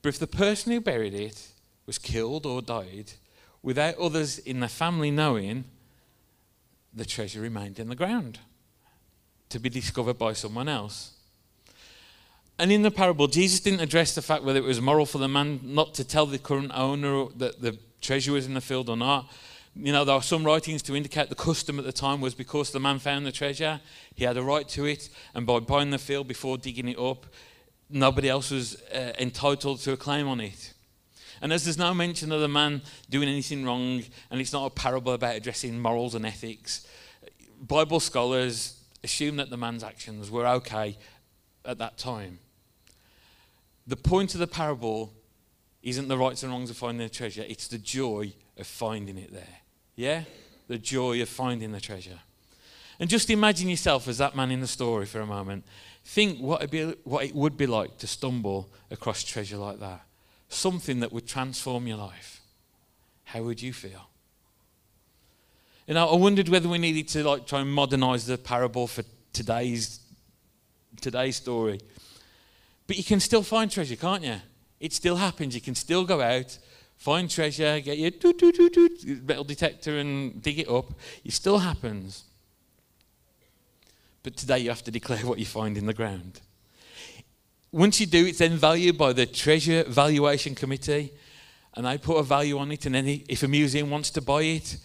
But 0.00 0.08
if 0.08 0.18
the 0.18 0.26
person 0.26 0.72
who 0.72 0.80
buried 0.80 1.12
it 1.12 1.48
was 1.84 1.98
killed 1.98 2.46
or 2.46 2.62
died 2.62 3.12
without 3.62 3.98
others 3.98 4.38
in 4.38 4.60
the 4.60 4.68
family 4.68 5.10
knowing, 5.10 5.64
the 6.94 7.04
treasure 7.04 7.42
remained 7.42 7.78
in 7.78 7.90
the 7.90 7.94
ground 7.94 8.38
to 9.50 9.60
be 9.60 9.68
discovered 9.68 10.16
by 10.16 10.32
someone 10.32 10.66
else. 10.66 11.15
And 12.58 12.72
in 12.72 12.82
the 12.82 12.90
parable, 12.90 13.26
Jesus 13.26 13.60
didn't 13.60 13.80
address 13.80 14.14
the 14.14 14.22
fact 14.22 14.42
whether 14.42 14.58
it 14.58 14.64
was 14.64 14.80
moral 14.80 15.04
for 15.04 15.18
the 15.18 15.28
man 15.28 15.60
not 15.62 15.92
to 15.94 16.04
tell 16.04 16.24
the 16.24 16.38
current 16.38 16.72
owner 16.74 17.26
that 17.36 17.60
the 17.60 17.78
treasure 18.00 18.32
was 18.32 18.46
in 18.46 18.54
the 18.54 18.60
field 18.60 18.88
or 18.88 18.96
not. 18.96 19.30
You 19.74 19.92
know, 19.92 20.06
there 20.06 20.14
are 20.14 20.22
some 20.22 20.42
writings 20.42 20.80
to 20.82 20.96
indicate 20.96 21.28
the 21.28 21.34
custom 21.34 21.78
at 21.78 21.84
the 21.84 21.92
time 21.92 22.22
was 22.22 22.34
because 22.34 22.70
the 22.70 22.80
man 22.80 22.98
found 22.98 23.26
the 23.26 23.32
treasure, 23.32 23.80
he 24.14 24.24
had 24.24 24.38
a 24.38 24.42
right 24.42 24.66
to 24.70 24.86
it, 24.86 25.10
and 25.34 25.46
by 25.46 25.60
buying 25.60 25.90
the 25.90 25.98
field 25.98 26.28
before 26.28 26.56
digging 26.56 26.88
it 26.88 26.98
up, 26.98 27.26
nobody 27.90 28.30
else 28.30 28.50
was 28.50 28.82
uh, 28.90 29.12
entitled 29.18 29.80
to 29.80 29.92
a 29.92 29.96
claim 29.98 30.26
on 30.26 30.40
it. 30.40 30.72
And 31.42 31.52
as 31.52 31.64
there's 31.64 31.76
no 31.76 31.92
mention 31.92 32.32
of 32.32 32.40
the 32.40 32.48
man 32.48 32.80
doing 33.10 33.28
anything 33.28 33.66
wrong, 33.66 34.02
and 34.30 34.40
it's 34.40 34.54
not 34.54 34.64
a 34.64 34.70
parable 34.70 35.12
about 35.12 35.36
addressing 35.36 35.78
morals 35.78 36.14
and 36.14 36.24
ethics, 36.24 36.86
Bible 37.60 38.00
scholars 38.00 38.80
assume 39.04 39.36
that 39.36 39.50
the 39.50 39.58
man's 39.58 39.84
actions 39.84 40.30
were 40.30 40.46
okay 40.46 40.96
at 41.66 41.76
that 41.76 41.98
time. 41.98 42.38
The 43.86 43.96
point 43.96 44.34
of 44.34 44.40
the 44.40 44.46
parable 44.46 45.12
isn't 45.82 46.08
the 46.08 46.18
rights 46.18 46.42
and 46.42 46.52
wrongs 46.52 46.70
of 46.70 46.76
finding 46.76 47.06
the 47.06 47.12
treasure, 47.12 47.44
it's 47.48 47.68
the 47.68 47.78
joy 47.78 48.32
of 48.56 48.66
finding 48.66 49.18
it 49.18 49.32
there. 49.32 49.60
Yeah? 49.94 50.22
The 50.68 50.78
joy 50.78 51.22
of 51.22 51.28
finding 51.28 51.72
the 51.72 51.80
treasure. 51.80 52.20
And 52.98 53.08
just 53.08 53.30
imagine 53.30 53.68
yourself 53.68 54.08
as 54.08 54.18
that 54.18 54.34
man 54.34 54.50
in 54.50 54.60
the 54.60 54.66
story 54.66 55.06
for 55.06 55.20
a 55.20 55.26
moment. 55.26 55.64
Think 56.04 56.38
what, 56.40 56.70
be, 56.70 56.94
what 57.04 57.24
it 57.24 57.34
would 57.34 57.56
be 57.56 57.66
like 57.66 57.98
to 57.98 58.06
stumble 58.06 58.70
across 58.90 59.22
treasure 59.22 59.58
like 59.58 59.80
that 59.80 60.06
something 60.48 61.00
that 61.00 61.12
would 61.12 61.26
transform 61.26 61.86
your 61.86 61.96
life, 61.96 62.40
how 63.24 63.42
would 63.42 63.60
you 63.60 63.72
feel? 63.72 64.08
You 65.86 65.94
know, 65.94 66.08
I 66.08 66.16
wondered 66.16 66.48
whether 66.48 66.68
we 66.68 66.78
needed 66.78 67.08
to 67.08 67.24
like 67.24 67.46
try 67.46 67.60
and 67.60 67.70
modernize 67.70 68.26
the 68.26 68.38
parable 68.38 68.86
for 68.86 69.04
today's 69.32 70.00
today's 71.00 71.36
story. 71.36 71.80
But 72.86 72.96
you 72.96 73.04
can 73.04 73.20
still 73.20 73.42
find 73.42 73.70
treasure, 73.70 73.96
can't 73.96 74.22
you? 74.22 74.36
It 74.78 74.92
still 74.92 75.16
happens. 75.16 75.54
You 75.54 75.60
can 75.60 75.74
still 75.74 76.04
go 76.04 76.20
out, 76.20 76.58
find 76.96 77.30
treasure, 77.30 77.80
get 77.80 77.98
your 77.98 78.10
doot, 78.10 78.38
doot, 78.38 78.54
doot, 78.56 78.72
doot, 78.72 79.24
metal 79.26 79.44
detector 79.44 79.98
and 79.98 80.40
dig 80.42 80.60
it 80.60 80.68
up. 80.68 80.92
It 81.24 81.32
still 81.32 81.58
happens. 81.58 82.24
But 84.22 84.36
today 84.36 84.58
you 84.58 84.70
have 84.70 84.84
to 84.84 84.90
declare 84.90 85.24
what 85.26 85.38
you 85.38 85.46
find 85.46 85.76
in 85.76 85.86
the 85.86 85.94
ground. 85.94 86.40
Once 87.72 88.00
you 88.00 88.06
do, 88.06 88.26
it's 88.26 88.38
then 88.38 88.56
valued 88.56 88.96
by 88.96 89.12
the 89.12 89.26
Treasure 89.26 89.84
Valuation 89.84 90.54
Committee, 90.54 91.12
and 91.74 91.84
they 91.84 91.98
put 91.98 92.16
a 92.16 92.22
value 92.22 92.58
on 92.58 92.72
it. 92.72 92.86
And 92.86 92.94
then, 92.94 93.06
if 93.28 93.42
a 93.42 93.48
museum 93.48 93.90
wants 93.90 94.10
to 94.10 94.22
buy 94.22 94.42
it, 94.42 94.78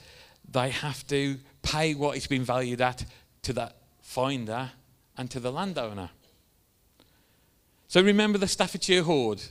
they 0.51 0.71
have 0.71 1.07
to 1.07 1.37
pay 1.61 1.93
what 1.93 2.17
it's 2.17 2.27
been 2.27 2.43
valued 2.43 2.81
at 2.81 3.05
to 3.43 3.53
that 3.53 3.77
finder 4.01 4.71
and 5.17 5.31
to 5.31 5.39
the 5.39 5.51
landowner. 5.51 6.09
So, 7.91 8.01
remember 8.01 8.37
the 8.37 8.47
Staffordshire 8.47 9.03
hoard 9.03 9.41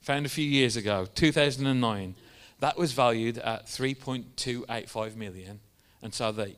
found 0.00 0.26
a 0.26 0.28
few 0.28 0.44
years 0.44 0.74
ago, 0.74 1.06
2009. 1.14 2.16
That 2.58 2.76
was 2.76 2.90
valued 2.90 3.38
at 3.38 3.66
3.285 3.66 5.14
million, 5.14 5.60
and 6.02 6.12
so 6.12 6.32
the 6.32 6.56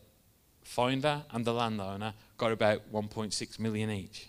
finder 0.62 1.24
and 1.30 1.44
the 1.44 1.52
landowner 1.52 2.14
got 2.38 2.52
about 2.52 2.90
1.6 2.90 3.58
million 3.58 3.90
each. 3.90 4.28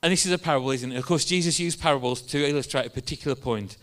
And 0.00 0.12
this 0.12 0.24
is 0.24 0.30
a 0.30 0.38
parable, 0.38 0.70
isn't 0.70 0.92
it? 0.92 0.96
Of 0.96 1.06
course, 1.06 1.24
Jesus 1.24 1.58
used 1.58 1.80
parables 1.80 2.22
to 2.22 2.48
illustrate 2.48 2.86
a 2.86 2.90
particular 2.90 3.34
point. 3.34 3.76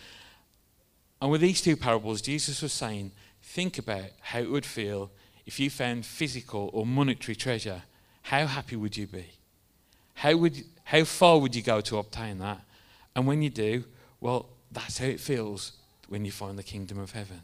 And 1.21 1.29
with 1.29 1.41
these 1.41 1.61
two 1.61 1.75
parables, 1.75 2.21
Jesus 2.21 2.61
was 2.61 2.71
saying, 2.71 3.11
think 3.43 3.77
about 3.77 4.11
how 4.21 4.39
it 4.39 4.49
would 4.49 4.65
feel 4.65 5.11
if 5.45 5.59
you 5.59 5.69
found 5.69 6.05
physical 6.05 6.69
or 6.71 6.85
monetary 6.85 7.35
treasure. 7.35 7.83
How 8.21 8.45
happy 8.45 8.77
would 8.77 8.95
you 8.95 9.07
be? 9.07 9.25
How, 10.15 10.35
would, 10.35 10.63
how 10.83 11.03
far 11.03 11.39
would 11.39 11.55
you 11.55 11.61
go 11.61 11.81
to 11.81 11.97
obtain 11.97 12.39
that? 12.39 12.61
And 13.15 13.27
when 13.27 13.41
you 13.41 13.49
do, 13.49 13.83
well, 14.19 14.49
that's 14.71 14.97
how 14.97 15.05
it 15.05 15.19
feels 15.19 15.73
when 16.07 16.25
you 16.25 16.31
find 16.31 16.57
the 16.57 16.63
kingdom 16.63 16.99
of 16.99 17.11
heaven. 17.11 17.41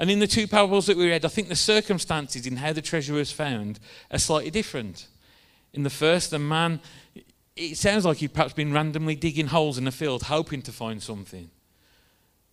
And 0.00 0.10
in 0.10 0.20
the 0.20 0.26
two 0.26 0.46
parables 0.46 0.86
that 0.86 0.96
we 0.96 1.08
read, 1.08 1.24
I 1.24 1.28
think 1.28 1.48
the 1.48 1.56
circumstances 1.56 2.46
in 2.46 2.56
how 2.56 2.72
the 2.72 2.82
treasure 2.82 3.14
was 3.14 3.32
found 3.32 3.80
are 4.10 4.18
slightly 4.18 4.50
different. 4.50 5.08
In 5.72 5.82
the 5.82 5.90
first, 5.90 6.30
the 6.30 6.38
man, 6.38 6.80
it 7.56 7.76
sounds 7.76 8.04
like 8.04 8.18
he'd 8.18 8.32
perhaps 8.32 8.52
been 8.52 8.72
randomly 8.72 9.16
digging 9.16 9.48
holes 9.48 9.76
in 9.76 9.84
the 9.84 9.90
field, 9.90 10.24
hoping 10.24 10.62
to 10.62 10.72
find 10.72 11.02
something. 11.02 11.50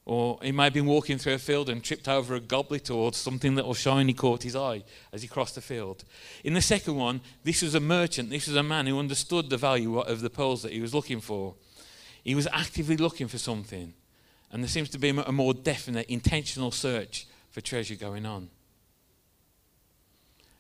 Or 0.06 0.38
he 0.44 0.52
may 0.52 0.66
have 0.66 0.74
been 0.74 0.86
walking 0.86 1.18
through 1.18 1.34
a 1.34 1.40
field 1.40 1.68
and 1.68 1.84
tripped 1.84 2.08
over 2.08 2.36
a 2.36 2.40
goblet 2.40 2.92
or 2.92 3.12
something 3.12 3.56
little 3.56 3.74
shiny 3.74 4.14
caught 4.14 4.44
his 4.44 4.56
eye 4.56 4.84
as 5.12 5.24
he 5.24 5.28
crossed 5.28 5.56
the 5.56 5.62
field. 5.62 6.04
In 6.44 6.54
the 6.54 6.62
second 6.62 6.96
one, 6.96 7.22
this 7.44 7.64
was 7.64 7.74
a 7.74 7.80
merchant, 7.80 8.30
this 8.30 8.48
was 8.48 8.56
a 8.56 8.62
man 8.62 8.86
who 8.86 9.00
understood 9.00 9.50
the 9.50 9.58
value 9.58 9.98
of 9.98 10.22
the 10.22 10.30
pearls 10.30 10.62
that 10.62 10.74
he 10.74 10.80
was 10.80 10.94
looking 10.94 11.22
for. 11.22 11.56
He 12.24 12.36
was 12.36 12.48
actively 12.54 12.98
looking 12.98 13.28
for 13.28 13.40
something. 13.40 13.94
And 14.52 14.62
there 14.62 14.70
seems 14.70 14.90
to 14.90 15.00
be 15.00 15.10
a 15.10 15.32
more 15.32 15.56
definite, 15.56 16.08
intentional 16.08 16.72
search 16.72 17.28
for 17.50 17.62
treasure 17.62 17.96
going 17.96 18.28
on. 18.28 18.50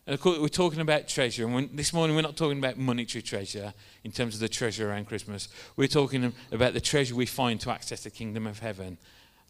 And 0.08 0.14
of 0.14 0.22
course, 0.22 0.38
we're 0.38 0.50
talking 0.50 0.82
about 0.82 1.08
treasure, 1.08 1.46
and 1.46 1.54
when, 1.54 1.75
this 1.75 1.92
morning 1.92 2.16
we're 2.16 2.22
not 2.22 2.38
talking 2.38 2.60
about 2.60 2.78
monetary 2.78 3.24
treasure 3.24 3.74
in 4.04 4.12
terms 4.12 4.36
of 4.36 4.40
the 4.40 4.50
treasure 4.50 4.90
around 4.90 5.06
Christmas. 5.06 5.50
We're 5.75 5.88
talking 5.88 6.32
about 6.52 6.74
the 6.74 6.82
treasure 6.82 7.16
we 7.16 7.25
find 7.25 7.60
to 7.62 7.72
access 7.72 8.04
the 8.04 8.12
kingdom 8.12 8.46
of 8.46 8.60
heaven, 8.60 9.00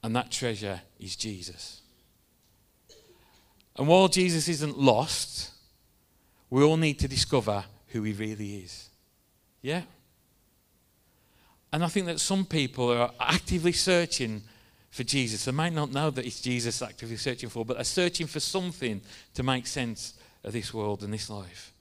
and 0.05 0.15
that 0.15 0.29
treasure 0.29 0.79
is 0.99 1.15
Jesus. 1.15 1.81
And 3.75 3.87
while 3.87 4.07
Jesus 4.07 4.47
isn't 4.47 4.77
lost, 4.77 5.49
we 6.51 6.61
all 6.61 6.77
need 6.77 6.99
to 6.99 7.07
discover 7.07 7.65
who 7.87 8.03
he 8.03 8.13
really 8.13 8.57
is. 8.57 8.89
Yeah? 9.63 9.81
And 11.73 11.83
I 11.83 11.87
think 11.87 12.05
that 12.05 12.19
some 12.19 12.45
people 12.45 12.91
are 12.91 13.13
actively 13.19 13.71
searching 13.71 14.43
for 14.91 15.03
Jesus. 15.03 15.45
They 15.45 15.51
might 15.51 15.73
not 15.73 15.91
know 15.91 16.11
that 16.11 16.23
it's 16.23 16.39
Jesus 16.39 16.83
actively 16.83 17.17
searching 17.17 17.49
for, 17.49 17.65
but 17.65 17.77
they're 17.77 17.83
searching 17.83 18.27
for 18.27 18.39
something 18.39 19.01
to 19.33 19.41
make 19.41 19.65
sense 19.65 20.13
of 20.43 20.53
this 20.53 20.71
world 20.71 21.01
and 21.01 21.11
this 21.11 21.31
life. 21.31 21.73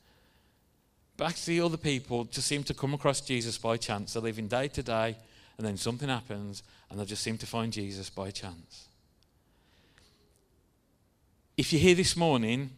But 1.18 1.28
actually, 1.28 1.60
other 1.60 1.76
people 1.76 2.24
just 2.24 2.48
seem 2.48 2.62
to 2.64 2.74
come 2.74 2.94
across 2.94 3.20
Jesus 3.20 3.58
by 3.58 3.76
chance. 3.76 4.14
They're 4.14 4.22
living 4.22 4.48
day 4.48 4.68
to 4.68 4.82
day, 4.82 5.16
and 5.56 5.66
then 5.66 5.76
something 5.76 6.08
happens, 6.08 6.62
and 6.90 6.98
they 6.98 7.04
just 7.04 7.22
seem 7.22 7.38
to 7.38 7.46
find 7.46 7.72
Jesus 7.72 8.10
by 8.10 8.30
chance. 8.30 8.88
If 11.56 11.72
you're 11.72 11.82
here 11.82 11.94
this 11.94 12.16
morning, 12.16 12.70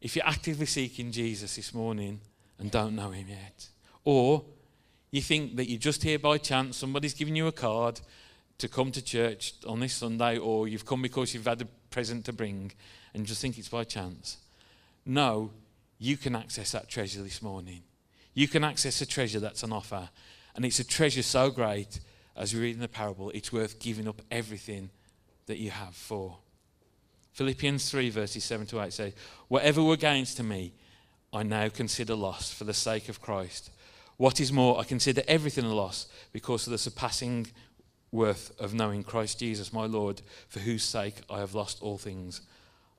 if 0.00 0.16
you're 0.16 0.26
actively 0.26 0.66
seeking 0.66 1.12
Jesus 1.12 1.56
this 1.56 1.72
morning 1.72 2.20
and 2.58 2.70
don't 2.70 2.96
know 2.96 3.10
him 3.10 3.28
yet, 3.28 3.68
or 4.04 4.44
you 5.10 5.20
think 5.20 5.56
that 5.56 5.68
you're 5.68 5.78
just 5.78 6.02
here 6.02 6.18
by 6.18 6.38
chance, 6.38 6.76
somebody's 6.76 7.14
giving 7.14 7.36
you 7.36 7.46
a 7.46 7.52
card, 7.52 8.00
to 8.60 8.68
come 8.68 8.92
to 8.92 9.02
church 9.02 9.54
on 9.66 9.80
this 9.80 9.94
Sunday, 9.94 10.36
or 10.38 10.68
you've 10.68 10.84
come 10.84 11.02
because 11.02 11.34
you've 11.34 11.46
had 11.46 11.62
a 11.62 11.66
present 11.90 12.24
to 12.26 12.32
bring 12.32 12.70
and 13.14 13.26
just 13.26 13.40
think 13.40 13.58
it's 13.58 13.68
by 13.68 13.84
chance. 13.84 14.36
No, 15.06 15.50
you 15.98 16.16
can 16.16 16.36
access 16.36 16.72
that 16.72 16.88
treasure 16.88 17.22
this 17.22 17.42
morning. 17.42 17.82
You 18.34 18.48
can 18.48 18.62
access 18.62 19.00
a 19.00 19.06
treasure 19.06 19.40
that's 19.40 19.64
on 19.64 19.72
offer. 19.72 20.08
And 20.54 20.64
it's 20.64 20.80
a 20.80 20.84
treasure 20.84 21.22
so 21.22 21.50
great, 21.50 22.00
as 22.36 22.54
we 22.54 22.60
read 22.60 22.74
in 22.74 22.80
the 22.80 22.88
parable, 22.88 23.30
it's 23.30 23.52
worth 23.52 23.78
giving 23.78 24.08
up 24.08 24.22
everything 24.30 24.90
that 25.46 25.58
you 25.58 25.70
have 25.70 25.94
for. 25.94 26.38
Philippians 27.32 27.90
3, 27.90 28.10
verses 28.10 28.44
7 28.44 28.66
to 28.66 28.82
8 28.82 28.92
say, 28.92 29.14
Whatever 29.48 29.82
were 29.82 29.96
gains 29.96 30.34
to 30.34 30.42
me, 30.42 30.72
I 31.32 31.42
now 31.42 31.68
consider 31.68 32.14
loss 32.14 32.52
for 32.52 32.64
the 32.64 32.74
sake 32.74 33.08
of 33.08 33.20
Christ. 33.20 33.70
What 34.16 34.40
is 34.40 34.52
more, 34.52 34.78
I 34.78 34.84
consider 34.84 35.22
everything 35.28 35.64
a 35.64 35.74
loss 35.74 36.06
because 36.32 36.66
of 36.66 36.72
the 36.72 36.78
surpassing 36.78 37.46
worth 38.12 38.52
of 38.60 38.74
knowing 38.74 39.04
Christ 39.04 39.38
Jesus, 39.38 39.72
my 39.72 39.86
Lord, 39.86 40.20
for 40.48 40.60
whose 40.60 40.82
sake 40.82 41.14
I 41.30 41.38
have 41.38 41.54
lost 41.54 41.80
all 41.80 41.96
things. 41.98 42.42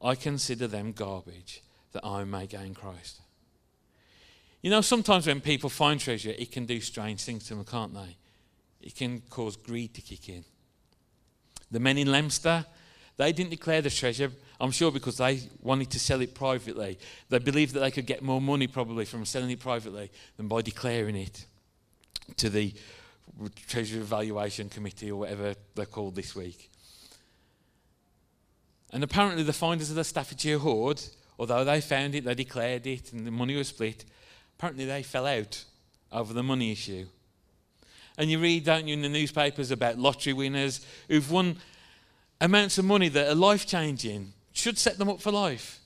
I 0.02 0.16
consider 0.16 0.68
them 0.68 0.94
garbage 0.94 1.62
that 1.92 2.06
I 2.06 2.24
may 2.24 2.48
gain 2.48 2.74
Christ. 2.74 3.20
You 4.62 4.70
know, 4.70 4.82
sometimes 4.82 5.26
when 5.28 5.42
people 5.42 5.70
find 5.70 6.00
treasure, 6.00 6.34
it 6.38 6.52
can 6.52 6.66
do 6.66 6.80
strange 6.82 7.24
things 7.24 7.46
to 7.46 7.56
them, 7.56 7.66
can't 7.66 7.94
they? 7.94 8.18
It 8.82 8.96
can 8.96 9.22
cause 9.30 9.56
greed 9.56 9.94
to 9.96 10.02
kick 10.02 10.30
in. 10.30 10.44
The 11.72 11.80
men 11.80 11.98
in 11.98 12.12
Leominster, 12.12 12.66
they 13.18 13.32
didn't 13.32 13.52
declare 13.52 13.82
the 13.82 13.90
treasure, 13.90 14.32
I'm 14.60 14.72
sure 14.72 14.92
because 14.92 15.18
they 15.18 15.42
wanted 15.62 15.90
to 15.92 16.00
sell 16.00 16.22
it 16.22 16.36
privately. 16.36 17.00
They 17.30 17.40
believed 17.40 17.74
that 17.74 17.80
they 17.80 17.92
could 17.92 18.06
get 18.06 18.22
more 18.22 18.42
money 18.42 18.68
probably 18.68 19.06
from 19.06 19.26
selling 19.26 19.50
it 19.50 19.60
privately 19.60 20.12
than 20.38 20.48
by 20.48 20.62
declaring 20.62 21.16
it 21.16 21.46
to 22.38 22.50
the 22.50 22.74
Treasure 23.68 24.00
Evaluation 24.00 24.70
Committee 24.70 25.12
or 25.12 25.20
whatever 25.22 25.56
they're 25.76 25.86
called 25.86 26.16
this 26.16 26.36
week. 26.36 26.70
And 28.92 29.04
apparently, 29.04 29.44
the 29.44 29.54
finders 29.54 29.90
of 29.90 29.96
the 29.96 30.04
Staffordshire 30.04 30.60
hoard, 30.60 31.02
although 31.40 31.64
they 31.64 31.82
found 31.82 32.14
it, 32.14 32.26
they 32.26 32.36
declared 32.36 32.86
it, 32.86 33.14
and 33.14 33.26
the 33.26 33.32
money 33.32 33.56
was 33.56 33.70
split, 33.70 34.06
apparently 34.62 34.86
they 34.86 35.02
fell 35.02 35.26
out 35.26 35.64
over 36.12 36.36
the 36.36 36.44
money 36.44 36.72
issue. 36.72 37.08
And 38.16 38.30
you 38.30 38.38
read, 38.38 38.64
don't 38.64 38.88
you, 38.88 38.94
in 38.94 39.02
the 39.02 39.10
newspapers 39.10 39.72
about 39.72 39.98
lottery 39.98 40.34
winners 40.34 40.86
who've 41.08 41.32
won 41.32 41.58
amounts 42.40 42.78
of 42.78 42.86
money 42.86 43.10
that 43.10 43.28
are 43.28 43.34
life 43.34 43.66
changing, 43.66 44.34
should 44.54 44.78
set 44.78 45.00
them 45.00 45.10
up 45.10 45.20
for 45.20 45.32
life. 45.32 45.80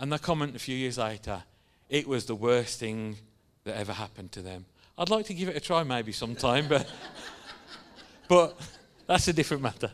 And 0.00 0.10
they 0.10 0.16
comment 0.16 0.56
a 0.56 0.58
few 0.58 0.74
years 0.74 0.96
later, 0.96 1.42
it 1.90 2.08
was 2.08 2.24
the 2.24 2.34
worst 2.34 2.80
thing 2.80 3.18
that 3.64 3.76
ever 3.76 3.92
happened 3.92 4.32
to 4.32 4.40
them. 4.40 4.64
I'd 4.96 5.10
like 5.10 5.26
to 5.26 5.34
give 5.34 5.50
it 5.50 5.56
a 5.56 5.60
try 5.60 5.82
maybe 5.82 6.12
sometime, 6.12 6.66
but, 6.66 6.90
but 8.28 8.58
that's 9.06 9.28
a 9.28 9.34
different 9.34 9.62
matter. 9.62 9.90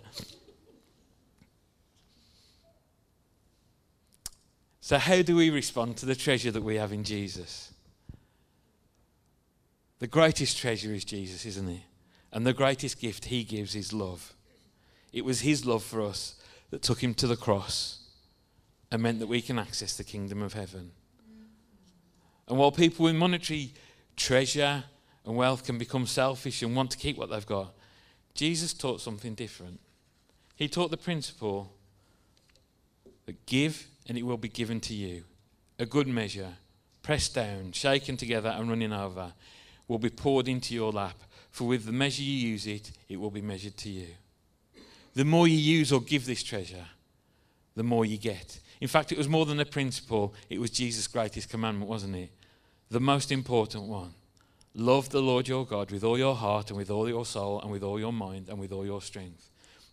So, 4.80 4.98
how 4.98 5.20
do 5.22 5.34
we 5.34 5.50
respond 5.50 5.96
to 5.96 6.06
the 6.06 6.14
treasure 6.14 6.52
that 6.52 6.62
we 6.62 6.76
have 6.76 6.92
in 6.92 7.02
Jesus? 7.02 7.73
The 9.98 10.06
greatest 10.06 10.58
treasure 10.58 10.92
is 10.92 11.04
Jesus, 11.04 11.46
isn't 11.46 11.68
it? 11.68 11.82
And 12.32 12.46
the 12.46 12.52
greatest 12.52 13.00
gift 13.00 13.26
he 13.26 13.44
gives 13.44 13.74
is 13.74 13.92
love. 13.92 14.34
It 15.12 15.24
was 15.24 15.40
his 15.40 15.64
love 15.64 15.84
for 15.84 16.02
us 16.02 16.34
that 16.70 16.82
took 16.82 17.02
him 17.02 17.14
to 17.14 17.26
the 17.26 17.36
cross 17.36 18.00
and 18.90 19.02
meant 19.02 19.20
that 19.20 19.28
we 19.28 19.40
can 19.40 19.58
access 19.58 19.96
the 19.96 20.04
kingdom 20.04 20.42
of 20.42 20.54
heaven. 20.54 20.90
And 22.48 22.58
while 22.58 22.72
people 22.72 23.04
with 23.04 23.14
monetary 23.14 23.72
treasure 24.16 24.84
and 25.24 25.36
wealth 25.36 25.64
can 25.64 25.78
become 25.78 26.06
selfish 26.06 26.62
and 26.62 26.76
want 26.76 26.90
to 26.90 26.98
keep 26.98 27.16
what 27.16 27.30
they've 27.30 27.46
got. 27.46 27.74
Jesus 28.34 28.72
taught 28.72 29.00
something 29.00 29.34
different. 29.34 29.80
He 30.56 30.68
taught 30.68 30.90
the 30.90 30.96
principle 30.96 31.72
that 33.26 33.46
give 33.46 33.86
and 34.06 34.18
it 34.18 34.22
will 34.22 34.36
be 34.36 34.48
given 34.48 34.80
to 34.80 34.94
you. 34.94 35.24
A 35.78 35.86
good 35.86 36.06
measure, 36.06 36.54
pressed 37.02 37.34
down, 37.34 37.72
shaken 37.72 38.16
together, 38.16 38.50
and 38.50 38.68
running 38.68 38.92
over, 38.92 39.32
will 39.88 39.98
be 39.98 40.10
poured 40.10 40.48
into 40.48 40.74
your 40.74 40.92
lap. 40.92 41.16
For 41.50 41.68
with 41.68 41.84
the 41.84 41.92
measure 41.92 42.22
you 42.22 42.48
use 42.48 42.66
it, 42.66 42.90
it 43.08 43.16
will 43.18 43.30
be 43.30 43.42
measured 43.42 43.76
to 43.78 43.88
you. 43.88 44.08
The 45.14 45.24
more 45.24 45.46
you 45.46 45.56
use 45.56 45.92
or 45.92 46.00
give 46.00 46.26
this 46.26 46.42
treasure, 46.42 46.86
the 47.76 47.82
more 47.82 48.04
you 48.04 48.18
get. 48.18 48.58
In 48.80 48.88
fact, 48.88 49.12
it 49.12 49.18
was 49.18 49.28
more 49.28 49.46
than 49.46 49.60
a 49.60 49.64
principle, 49.64 50.34
it 50.50 50.60
was 50.60 50.70
Jesus' 50.70 51.06
greatest 51.06 51.48
commandment, 51.48 51.88
wasn't 51.88 52.16
it? 52.16 52.30
The 52.90 53.00
most 53.00 53.30
important 53.30 53.84
one. 53.84 54.14
Love 54.74 55.10
the 55.10 55.22
Lord 55.22 55.46
your 55.46 55.64
God 55.64 55.92
with 55.92 56.02
all 56.02 56.18
your 56.18 56.34
heart 56.34 56.70
and 56.70 56.76
with 56.76 56.90
all 56.90 57.08
your 57.08 57.24
soul 57.24 57.60
and 57.60 57.70
with 57.70 57.84
all 57.84 58.00
your 58.00 58.12
mind 58.12 58.48
and 58.48 58.58
with 58.58 58.72
all 58.72 58.84
your 58.84 59.00
strength. 59.00 59.48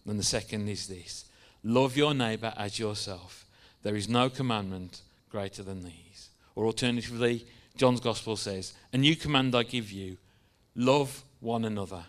And 0.08 0.17
the 0.17 0.23
second 0.23 0.67
is 0.67 0.88
this 0.88 1.25
love 1.63 1.95
your 1.95 2.15
neighbor 2.15 2.54
as 2.58 2.80
yourself. 2.80 3.45
There 3.84 3.95
is 3.95 4.10
no 4.10 4.30
commandment 4.30 5.01
greater 5.30 5.62
than 5.62 5.84
these. 5.84 6.30
Or 6.56 6.65
alternatively, 6.65 7.45
John's 7.76 8.00
gospel 8.00 8.36
says, 8.36 8.74
A 8.94 8.98
new 8.98 9.16
command 9.16 9.56
I 9.56 9.64
give 9.64 9.92
you 9.92 10.18
love 10.76 11.24
one 11.40 11.66
another. 11.66 12.06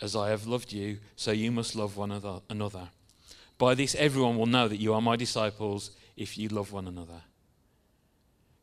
As 0.00 0.16
I 0.16 0.30
have 0.30 0.46
loved 0.46 0.72
you, 0.72 0.98
so 1.14 1.30
you 1.30 1.52
must 1.52 1.76
love 1.76 1.96
one 1.96 2.10
another. 2.50 2.88
By 3.56 3.74
this, 3.74 3.94
everyone 3.94 4.36
will 4.36 4.46
know 4.46 4.66
that 4.66 4.78
you 4.80 4.92
are 4.94 5.00
my 5.00 5.14
disciples 5.14 5.92
if 6.16 6.36
you 6.36 6.48
love 6.48 6.72
one 6.72 6.88
another. 6.88 7.22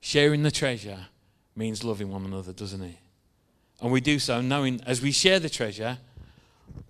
Sharing 0.01 0.43
the 0.43 0.51
treasure 0.51 1.07
means 1.55 1.83
loving 1.83 2.11
one 2.11 2.25
another, 2.25 2.51
doesn't 2.51 2.81
it? 2.81 2.97
And 3.81 3.91
we 3.91 4.01
do 4.01 4.19
so 4.19 4.41
knowing 4.41 4.81
as 4.85 5.01
we 5.01 5.11
share 5.11 5.39
the 5.39 5.49
treasure, 5.49 5.97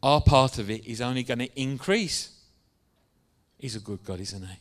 our 0.01 0.21
part 0.21 0.57
of 0.57 0.69
it 0.69 0.85
is 0.87 1.01
only 1.01 1.23
going 1.23 1.39
to 1.39 1.61
increase. 1.61 2.31
He's 3.57 3.75
a 3.75 3.79
good 3.79 4.03
God, 4.03 4.19
isn't 4.19 4.41
he? 4.41 4.57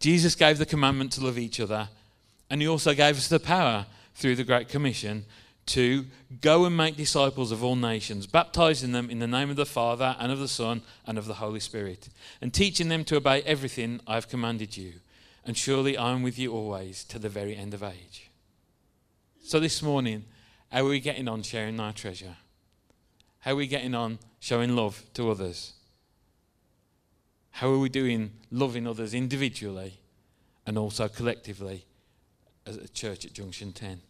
Jesus 0.00 0.34
gave 0.34 0.58
the 0.58 0.66
commandment 0.66 1.12
to 1.12 1.24
love 1.24 1.38
each 1.38 1.60
other, 1.60 1.88
and 2.50 2.60
he 2.60 2.68
also 2.68 2.94
gave 2.94 3.16
us 3.16 3.28
the 3.28 3.40
power 3.40 3.86
through 4.14 4.36
the 4.36 4.44
Great 4.44 4.68
Commission 4.68 5.24
to 5.66 6.06
go 6.40 6.64
and 6.64 6.76
make 6.76 6.96
disciples 6.96 7.52
of 7.52 7.62
all 7.62 7.76
nations, 7.76 8.26
baptizing 8.26 8.92
them 8.92 9.10
in 9.10 9.18
the 9.18 9.26
name 9.26 9.50
of 9.50 9.56
the 9.56 9.66
Father 9.66 10.16
and 10.18 10.32
of 10.32 10.38
the 10.38 10.48
Son 10.48 10.82
and 11.06 11.18
of 11.18 11.26
the 11.26 11.34
Holy 11.34 11.60
Spirit, 11.60 12.08
and 12.40 12.54
teaching 12.54 12.88
them 12.88 13.04
to 13.04 13.16
obey 13.16 13.42
everything 13.42 14.00
I 14.06 14.14
have 14.14 14.28
commanded 14.28 14.76
you. 14.76 14.94
And 15.44 15.56
surely 15.56 15.96
I 15.96 16.12
am 16.12 16.22
with 16.22 16.38
you 16.38 16.52
always 16.52 17.04
to 17.04 17.18
the 17.18 17.28
very 17.28 17.54
end 17.54 17.74
of 17.74 17.82
age. 17.82 18.30
So 19.42 19.60
this 19.60 19.82
morning, 19.82 20.24
how 20.72 20.86
are 20.86 20.88
we 20.88 21.00
getting 21.00 21.28
on 21.28 21.42
sharing 21.42 21.78
our 21.80 21.92
treasure? 21.92 22.36
How 23.40 23.52
are 23.52 23.56
we 23.56 23.66
getting 23.66 23.94
on 23.94 24.18
showing 24.40 24.74
love 24.74 25.02
to 25.14 25.30
others? 25.30 25.74
How 27.52 27.70
are 27.70 27.78
we 27.78 27.88
doing 27.88 28.32
loving 28.50 28.86
others 28.86 29.14
individually 29.14 29.98
and 30.66 30.78
also 30.78 31.08
collectively 31.08 31.84
as 32.68 32.76
a 32.76 32.88
church 32.88 33.24
at 33.24 33.32
Junction 33.32 33.72
10? 33.72 34.00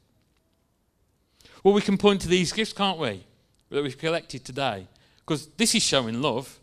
Well, 1.63 1.75
we 1.75 1.81
can 1.81 1.97
point 1.97 2.21
to 2.23 2.29
these 2.29 2.53
gifts, 2.53 2.73
can't 2.73 2.99
we? 2.99 3.25
That 3.71 3.83
we've 3.83 3.99
collected 3.99 4.45
today. 4.45 4.87
Because 5.21 5.47
this 5.57 5.75
is 5.75 5.83
showing 5.83 6.21
love. 6.23 6.59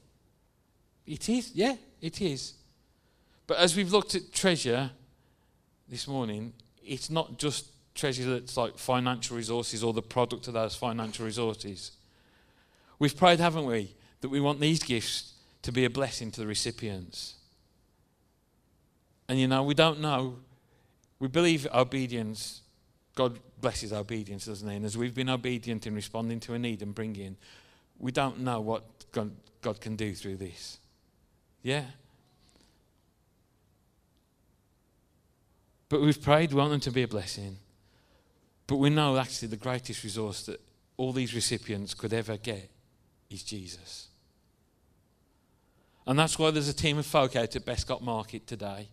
It 1.05 1.29
is, 1.29 1.51
yeah, 1.53 1.75
it 2.01 2.21
is. 2.21 2.53
But 3.47 3.57
as 3.57 3.75
we've 3.75 3.91
looked 3.91 4.15
at 4.15 4.33
treasure 4.33 4.91
this 5.87 6.07
morning, 6.07 6.53
it's 6.83 7.09
not 7.09 7.37
just 7.37 7.67
treasure 7.93 8.39
that's 8.39 8.57
like 8.57 8.77
financial 8.77 9.37
resources 9.37 9.83
or 9.83 9.93
the 9.93 10.01
product 10.01 10.47
of 10.47 10.53
those 10.53 10.75
financial 10.75 11.25
resources. 11.25 11.91
We've 12.99 13.15
prayed, 13.15 13.39
haven't 13.39 13.65
we, 13.65 13.95
that 14.21 14.29
we 14.29 14.39
want 14.39 14.59
these 14.59 14.81
gifts 14.81 15.33
to 15.61 15.71
be 15.71 15.85
a 15.85 15.89
blessing 15.89 16.31
to 16.31 16.41
the 16.41 16.47
recipients. 16.47 17.35
And 19.27 19.39
you 19.39 19.47
know, 19.47 19.63
we 19.63 19.73
don't 19.73 19.99
know. 19.99 20.37
We 21.19 21.27
believe 21.27 21.67
obedience, 21.73 22.61
God 23.15 23.39
blesses 23.61 23.93
obedience, 23.93 24.45
doesn't 24.45 24.69
He? 24.69 24.75
And 24.75 24.85
as 24.85 24.97
we've 24.97 25.15
been 25.15 25.29
obedient 25.29 25.87
in 25.87 25.95
responding 25.95 26.39
to 26.41 26.53
a 26.53 26.59
need 26.59 26.81
and 26.81 26.93
bringing, 26.93 27.37
we 27.97 28.11
don't 28.11 28.39
know 28.39 28.59
what 28.59 28.83
God, 29.11 29.31
God 29.61 29.79
can 29.79 29.95
do 29.95 30.13
through 30.13 30.37
this. 30.37 30.77
Yeah? 31.63 31.85
But 35.87 36.01
we've 36.01 36.21
prayed, 36.21 36.51
we 36.51 36.59
want 36.59 36.71
them 36.71 36.79
to 36.81 36.91
be 36.91 37.03
a 37.03 37.07
blessing. 37.07 37.57
But 38.67 38.77
we 38.77 38.89
know 38.89 39.17
actually 39.17 39.49
the 39.49 39.57
greatest 39.57 40.03
resource 40.03 40.43
that 40.43 40.59
all 40.97 41.13
these 41.13 41.33
recipients 41.33 41.93
could 41.93 42.13
ever 42.13 42.37
get 42.37 42.69
is 43.29 43.43
Jesus. 43.43 44.07
And 46.07 46.17
that's 46.17 46.37
why 46.37 46.51
there's 46.51 46.67
a 46.67 46.73
team 46.73 46.97
of 46.97 47.05
folk 47.05 47.35
out 47.35 47.55
at 47.55 47.65
Bescot 47.65 48.01
Market 48.01 48.45
today 48.47 48.89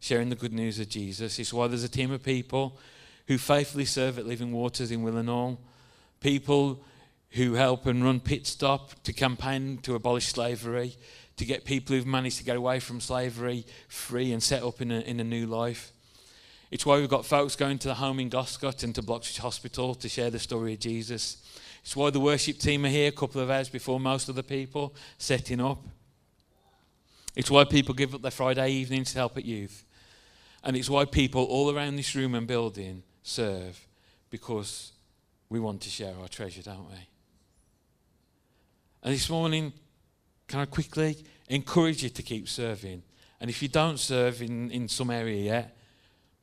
sharing 0.00 0.28
the 0.28 0.36
good 0.36 0.52
news 0.52 0.78
of 0.78 0.88
Jesus. 0.88 1.38
It's 1.38 1.52
why 1.52 1.66
there's 1.66 1.84
a 1.84 1.88
team 1.88 2.10
of 2.10 2.22
people 2.22 2.78
who 3.26 3.38
faithfully 3.38 3.84
serve 3.84 4.18
at 4.18 4.26
Living 4.26 4.52
Waters 4.52 4.90
in 4.90 5.02
Willenhall, 5.02 5.58
people 6.20 6.82
who 7.30 7.54
help 7.54 7.86
and 7.86 8.02
run 8.02 8.20
Pit 8.20 8.46
Stop 8.46 9.02
to 9.02 9.12
campaign 9.12 9.78
to 9.82 9.94
abolish 9.94 10.28
slavery, 10.28 10.96
to 11.36 11.44
get 11.44 11.64
people 11.64 11.94
who've 11.94 12.06
managed 12.06 12.38
to 12.38 12.44
get 12.44 12.56
away 12.56 12.80
from 12.80 13.00
slavery 13.00 13.64
free 13.88 14.32
and 14.32 14.42
set 14.42 14.62
up 14.62 14.80
in 14.80 14.90
a, 14.90 15.00
in 15.00 15.20
a 15.20 15.24
new 15.24 15.46
life. 15.46 15.92
It's 16.70 16.84
why 16.84 16.98
we've 16.98 17.08
got 17.08 17.24
folks 17.24 17.56
going 17.56 17.78
to 17.78 17.88
the 17.88 17.94
home 17.94 18.20
in 18.20 18.28
Goscote 18.28 18.82
and 18.82 18.94
to 18.94 19.02
Bloxwich 19.02 19.38
Hospital 19.38 19.94
to 19.94 20.08
share 20.08 20.30
the 20.30 20.38
story 20.38 20.74
of 20.74 20.80
Jesus. 20.80 21.38
It's 21.82 21.96
why 21.96 22.10
the 22.10 22.20
worship 22.20 22.58
team 22.58 22.84
are 22.84 22.90
here 22.90 23.08
a 23.08 23.12
couple 23.12 23.40
of 23.40 23.50
hours 23.50 23.68
before 23.68 23.98
most 23.98 24.28
of 24.28 24.34
the 24.34 24.42
people 24.42 24.94
setting 25.16 25.60
up. 25.60 25.82
It's 27.36 27.50
why 27.50 27.64
people 27.64 27.94
give 27.94 28.14
up 28.14 28.22
their 28.22 28.30
Friday 28.30 28.70
evenings 28.72 29.12
to 29.12 29.18
help 29.18 29.38
at 29.38 29.44
youth. 29.44 29.84
And 30.64 30.76
it's 30.76 30.90
why 30.90 31.04
people 31.04 31.44
all 31.44 31.74
around 31.74 31.96
this 31.96 32.14
room 32.14 32.34
and 32.34 32.46
building 32.46 33.02
serve 33.22 33.86
because 34.30 34.92
we 35.48 35.60
want 35.60 35.80
to 35.82 35.90
share 35.90 36.14
our 36.20 36.28
treasure, 36.28 36.62
don't 36.62 36.88
we? 36.88 37.08
And 39.02 39.14
this 39.14 39.30
morning, 39.30 39.72
can 40.46 40.60
I 40.60 40.64
quickly 40.64 41.16
encourage 41.48 42.02
you 42.02 42.08
to 42.10 42.22
keep 42.22 42.48
serving? 42.48 43.02
And 43.40 43.48
if 43.48 43.62
you 43.62 43.68
don't 43.68 43.98
serve 43.98 44.42
in, 44.42 44.70
in 44.70 44.88
some 44.88 45.10
area 45.10 45.42
yet, 45.42 45.76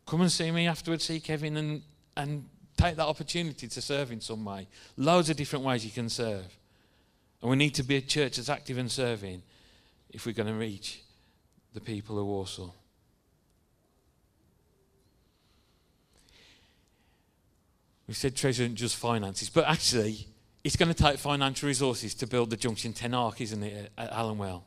come 0.06 0.22
and 0.22 0.32
see 0.32 0.50
me 0.52 0.68
afterwards, 0.68 1.04
see 1.04 1.20
Kevin, 1.20 1.58
and, 1.58 1.82
and 2.16 2.46
take 2.78 2.96
that 2.96 3.06
opportunity 3.06 3.68
to 3.68 3.82
serve 3.82 4.12
in 4.12 4.22
some 4.22 4.46
way. 4.46 4.68
Loads 4.96 5.30
of 5.30 5.38
different 5.38 5.66
ways 5.66 5.86
you 5.86 5.92
can 5.92 6.10
serve. 6.10 6.46
And 7.42 7.50
we 7.50 7.58
need 7.58 7.76
to 7.76 7.84
be 7.84 7.98
a 7.98 8.02
church 8.02 8.38
that's 8.38 8.50
active 8.50 8.78
and 8.78 8.90
serving 8.90 9.44
if 10.10 10.26
we're 10.26 10.34
going 10.34 10.48
to 10.48 10.54
reach 10.54 11.02
the 11.74 11.82
people 11.82 12.18
of 12.18 12.26
Walsall. 12.26 12.74
We 18.08 18.14
said 18.14 18.36
treasure 18.36 18.64
isn't 18.64 18.76
just 18.76 18.96
finances, 18.98 19.50
but 19.50 19.66
actually, 19.66 20.28
it's 20.64 20.76
going 20.76 20.94
to 20.94 21.04
take 21.04 21.18
financial 21.18 21.68
resources 21.68 22.14
to 22.16 22.28
build 22.28 22.50
the 22.50 22.58
Junction 22.58 22.94
10 22.94 23.14
Arc, 23.14 23.42
isn't 23.42 23.64
it, 23.64 23.92
at 23.98 24.12
Alumwell? 24.12 24.64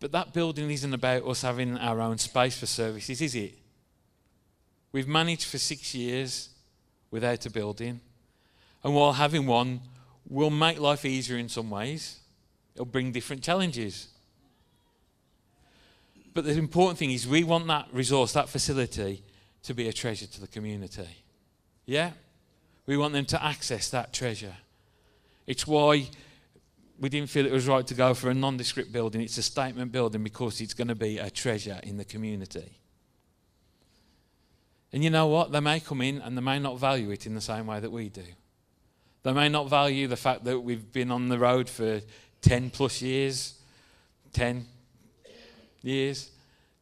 But 0.00 0.12
that 0.12 0.32
building 0.32 0.70
isn't 0.70 0.92
about 0.92 1.26
us 1.26 1.42
having 1.42 1.78
our 1.78 2.00
own 2.00 2.18
space 2.18 2.58
for 2.58 2.66
services, 2.66 3.20
is 3.20 3.34
it? 3.34 3.56
We've 4.90 5.08
managed 5.08 5.44
for 5.44 5.58
six 5.58 5.94
years 5.94 6.50
without 7.10 7.46
a 7.46 7.50
building. 7.50 8.00
And 8.84 8.94
while 8.94 9.12
having 9.12 9.46
one 9.46 9.80
will 10.28 10.50
make 10.50 10.80
life 10.80 11.04
easier 11.04 11.38
in 11.38 11.48
some 11.48 11.70
ways, 11.70 12.18
it'll 12.74 12.84
bring 12.84 13.12
different 13.12 13.42
challenges. 13.42 14.08
But 16.34 16.44
the 16.44 16.52
important 16.52 16.98
thing 16.98 17.12
is, 17.12 17.26
we 17.26 17.44
want 17.44 17.66
that 17.68 17.88
resource, 17.92 18.32
that 18.32 18.48
facility, 18.48 19.22
to 19.62 19.74
be 19.74 19.88
a 19.88 19.92
treasure 19.92 20.26
to 20.26 20.40
the 20.40 20.46
community. 20.48 21.21
Yeah? 21.92 22.12
We 22.86 22.96
want 22.96 23.12
them 23.12 23.26
to 23.26 23.44
access 23.44 23.90
that 23.90 24.14
treasure. 24.14 24.56
It's 25.46 25.66
why 25.66 26.08
we 26.98 27.08
didn't 27.10 27.28
feel 27.28 27.44
it 27.44 27.52
was 27.52 27.68
right 27.68 27.86
to 27.86 27.92
go 27.92 28.14
for 28.14 28.30
a 28.30 28.34
nondescript 28.34 28.92
building. 28.92 29.20
It's 29.20 29.36
a 29.36 29.42
statement 29.42 29.92
building 29.92 30.24
because 30.24 30.62
it's 30.62 30.72
going 30.72 30.88
to 30.88 30.94
be 30.94 31.18
a 31.18 31.28
treasure 31.28 31.78
in 31.82 31.98
the 31.98 32.06
community. 32.06 32.78
And 34.90 35.04
you 35.04 35.10
know 35.10 35.26
what? 35.26 35.52
They 35.52 35.60
may 35.60 35.80
come 35.80 36.00
in 36.00 36.22
and 36.22 36.34
they 36.34 36.40
may 36.40 36.58
not 36.58 36.78
value 36.78 37.10
it 37.10 37.26
in 37.26 37.34
the 37.34 37.42
same 37.42 37.66
way 37.66 37.78
that 37.78 37.92
we 37.92 38.08
do. 38.08 38.24
They 39.22 39.34
may 39.34 39.50
not 39.50 39.68
value 39.68 40.08
the 40.08 40.16
fact 40.16 40.44
that 40.44 40.60
we've 40.60 40.92
been 40.92 41.10
on 41.10 41.28
the 41.28 41.38
road 41.38 41.68
for 41.68 42.00
10 42.40 42.70
plus 42.70 43.02
years, 43.02 43.58
10 44.32 44.64
years. 45.82 46.30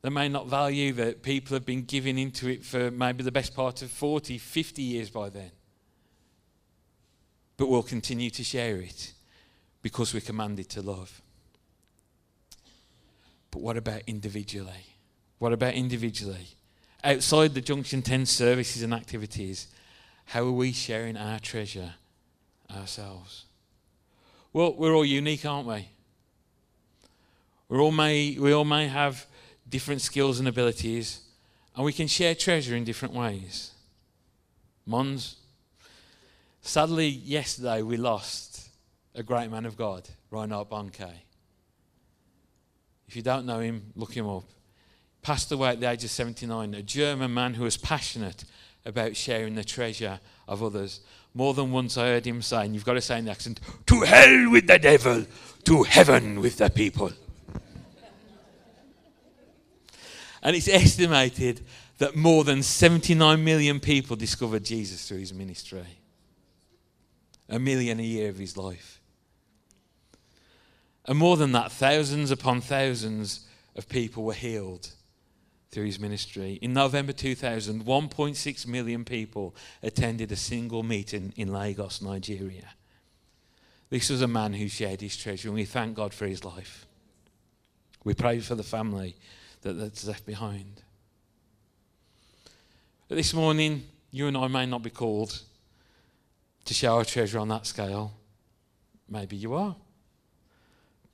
They 0.02 0.08
may 0.08 0.28
not 0.28 0.46
value 0.46 0.92
that 0.94 1.22
people 1.22 1.54
have 1.54 1.66
been 1.66 1.82
giving 1.82 2.18
into 2.18 2.48
it 2.48 2.64
for 2.64 2.90
maybe 2.90 3.22
the 3.22 3.32
best 3.32 3.54
part 3.54 3.82
of 3.82 3.90
40, 3.90 4.38
50 4.38 4.82
years 4.82 5.10
by 5.10 5.28
then. 5.28 5.50
But 7.56 7.68
we'll 7.68 7.82
continue 7.82 8.30
to 8.30 8.42
share 8.42 8.76
it 8.78 9.12
because 9.82 10.14
we're 10.14 10.20
commanded 10.20 10.70
to 10.70 10.82
love. 10.82 11.20
But 13.50 13.60
what 13.60 13.76
about 13.76 14.02
individually? 14.06 14.86
What 15.38 15.52
about 15.52 15.74
individually? 15.74 16.48
Outside 17.04 17.54
the 17.54 17.60
Junction 17.60 18.00
10 18.00 18.24
services 18.26 18.82
and 18.82 18.94
activities, 18.94 19.68
how 20.26 20.44
are 20.44 20.52
we 20.52 20.72
sharing 20.72 21.16
our 21.16 21.38
treasure 21.38 21.94
ourselves? 22.74 23.44
Well, 24.52 24.74
we're 24.74 24.94
all 24.94 25.04
unique, 25.04 25.44
aren't 25.44 25.66
we? 25.66 25.88
We're 27.68 27.80
all 27.80 27.92
may, 27.92 28.36
we 28.38 28.52
all 28.52 28.64
may 28.64 28.88
have 28.88 29.26
different 29.70 30.02
skills 30.02 30.38
and 30.38 30.48
abilities, 30.48 31.20
and 31.74 31.84
we 31.84 31.92
can 31.92 32.08
share 32.08 32.34
treasure 32.34 32.76
in 32.76 32.84
different 32.84 33.14
ways. 33.14 33.70
Mons, 34.84 35.36
sadly, 36.60 37.08
yesterday 37.08 37.80
we 37.80 37.96
lost 37.96 38.68
a 39.14 39.22
great 39.22 39.50
man 39.50 39.64
of 39.64 39.76
God, 39.76 40.08
Reinhard 40.30 40.68
Bonnke. 40.68 41.12
If 43.08 43.16
you 43.16 43.22
don't 43.22 43.46
know 43.46 43.60
him, 43.60 43.92
look 43.96 44.12
him 44.12 44.28
up. 44.28 44.44
Passed 45.22 45.52
away 45.52 45.70
at 45.70 45.80
the 45.80 45.90
age 45.90 46.04
of 46.04 46.10
79, 46.10 46.74
a 46.74 46.82
German 46.82 47.32
man 47.34 47.54
who 47.54 47.64
was 47.64 47.76
passionate 47.76 48.44
about 48.84 49.16
sharing 49.16 49.54
the 49.54 49.64
treasure 49.64 50.20
of 50.48 50.62
others. 50.62 51.00
More 51.34 51.54
than 51.54 51.70
once 51.70 51.96
I 51.96 52.06
heard 52.06 52.26
him 52.26 52.42
saying, 52.42 52.74
you've 52.74 52.84
got 52.84 52.94
to 52.94 53.00
say 53.00 53.18
in 53.18 53.26
the 53.26 53.30
accent, 53.30 53.60
to 53.86 54.00
hell 54.00 54.50
with 54.50 54.66
the 54.66 54.78
devil, 54.78 55.26
to 55.64 55.82
heaven 55.82 56.40
with 56.40 56.56
the 56.56 56.70
people. 56.70 57.12
And 60.42 60.56
it's 60.56 60.68
estimated 60.68 61.60
that 61.98 62.16
more 62.16 62.44
than 62.44 62.62
79 62.62 63.44
million 63.44 63.78
people 63.78 64.16
discovered 64.16 64.64
Jesus 64.64 65.06
through 65.06 65.18
his 65.18 65.34
ministry. 65.34 65.84
A 67.48 67.58
million 67.58 68.00
a 68.00 68.04
year 68.04 68.30
of 68.30 68.38
his 68.38 68.56
life. 68.56 69.00
And 71.06 71.18
more 71.18 71.36
than 71.36 71.52
that, 71.52 71.72
thousands 71.72 72.30
upon 72.30 72.60
thousands 72.60 73.46
of 73.76 73.88
people 73.88 74.22
were 74.24 74.34
healed 74.34 74.90
through 75.70 75.86
his 75.86 76.00
ministry. 76.00 76.58
In 76.62 76.72
November 76.72 77.12
2000, 77.12 77.84
1.6 77.84 78.66
million 78.66 79.04
people 79.04 79.54
attended 79.82 80.32
a 80.32 80.36
single 80.36 80.82
meeting 80.82 81.32
in 81.36 81.52
Lagos, 81.52 82.02
Nigeria. 82.02 82.70
This 83.88 84.10
was 84.10 84.22
a 84.22 84.28
man 84.28 84.52
who 84.54 84.68
shared 84.68 85.00
his 85.00 85.16
treasure, 85.16 85.48
and 85.48 85.56
we 85.56 85.64
thank 85.64 85.96
God 85.96 86.14
for 86.14 86.26
his 86.26 86.44
life. 86.44 86.86
We 88.04 88.14
pray 88.14 88.40
for 88.40 88.54
the 88.54 88.62
family 88.62 89.16
that, 89.62 89.74
that's 89.74 90.06
left 90.06 90.26
behind. 90.26 90.82
But 93.08 93.16
this 93.16 93.34
morning, 93.34 93.84
you 94.10 94.26
and 94.28 94.36
I 94.36 94.46
may 94.48 94.66
not 94.66 94.82
be 94.82 94.90
called 94.90 95.40
to 96.64 96.74
share 96.74 96.92
our 96.92 97.04
treasure 97.04 97.38
on 97.38 97.48
that 97.48 97.66
scale. 97.66 98.12
Maybe 99.08 99.36
you 99.36 99.54
are. 99.54 99.74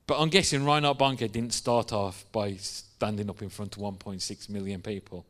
But 0.07 0.21
I'm 0.21 0.29
guessing 0.29 0.65
Reinhard 0.65 0.99
Bonnke 0.99 1.31
didn't 1.33 1.53
start 1.53 1.93
off 1.93 2.25
by 2.31 2.55
standing 2.57 3.29
up 3.29 3.43
in 3.43 3.49
front 3.49 3.77
of 3.77 3.83
1.6 3.83 4.49
million 4.49 4.81
people. 4.81 5.25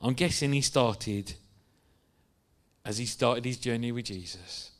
I'm 0.00 0.14
guessing 0.14 0.52
he 0.52 0.62
started 0.62 1.34
as 2.84 2.98
he 2.98 3.06
started 3.06 3.44
his 3.44 3.58
journey 3.58 3.92
with 3.92 4.06
Jesus. 4.06 4.70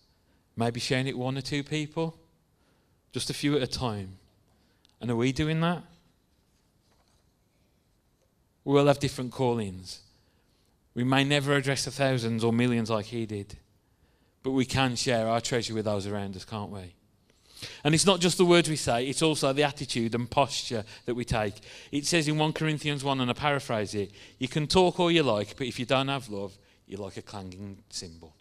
Maybe 0.56 0.80
sharing 0.80 1.06
it 1.06 1.16
with 1.16 1.24
one 1.24 1.38
or 1.38 1.42
two 1.42 1.62
people, 1.62 2.18
just 3.12 3.30
a 3.30 3.34
few 3.34 3.56
at 3.56 3.62
a 3.62 3.66
time. 3.66 4.16
And 5.00 5.10
are 5.10 5.16
we 5.16 5.30
doing 5.30 5.60
that? 5.60 5.82
We 8.68 8.78
all 8.78 8.86
have 8.88 8.98
different 8.98 9.32
callings. 9.32 10.00
We 10.92 11.02
may 11.02 11.24
never 11.24 11.54
address 11.54 11.86
the 11.86 11.90
thousands 11.90 12.44
or 12.44 12.52
millions 12.52 12.90
like 12.90 13.06
he 13.06 13.24
did, 13.24 13.56
but 14.42 14.50
we 14.50 14.66
can 14.66 14.94
share 14.94 15.26
our 15.26 15.40
treasure 15.40 15.72
with 15.72 15.86
those 15.86 16.06
around 16.06 16.36
us, 16.36 16.44
can't 16.44 16.70
we? 16.70 16.92
And 17.82 17.94
it's 17.94 18.04
not 18.04 18.20
just 18.20 18.36
the 18.36 18.44
words 18.44 18.68
we 18.68 18.76
say, 18.76 19.06
it's 19.06 19.22
also 19.22 19.54
the 19.54 19.62
attitude 19.62 20.14
and 20.14 20.30
posture 20.30 20.84
that 21.06 21.14
we 21.14 21.24
take. 21.24 21.54
It 21.90 22.04
says 22.04 22.28
in 22.28 22.36
1 22.36 22.52
Corinthians 22.52 23.02
1, 23.02 23.22
and 23.22 23.30
I 23.30 23.32
paraphrase 23.32 23.94
it 23.94 24.12
you 24.38 24.48
can 24.48 24.66
talk 24.66 25.00
all 25.00 25.10
you 25.10 25.22
like, 25.22 25.56
but 25.56 25.66
if 25.66 25.78
you 25.78 25.86
don't 25.86 26.08
have 26.08 26.28
love, 26.28 26.58
you're 26.86 27.00
like 27.00 27.16
a 27.16 27.22
clanging 27.22 27.78
cymbal. 27.88 28.34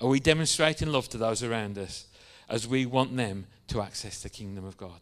Are 0.00 0.08
we 0.08 0.18
demonstrating 0.18 0.88
love 0.88 1.08
to 1.10 1.18
those 1.18 1.44
around 1.44 1.78
us 1.78 2.08
as 2.48 2.66
we 2.66 2.84
want 2.84 3.16
them 3.16 3.46
to 3.68 3.80
access 3.80 4.24
the 4.24 4.28
kingdom 4.28 4.64
of 4.64 4.76
God? 4.76 4.98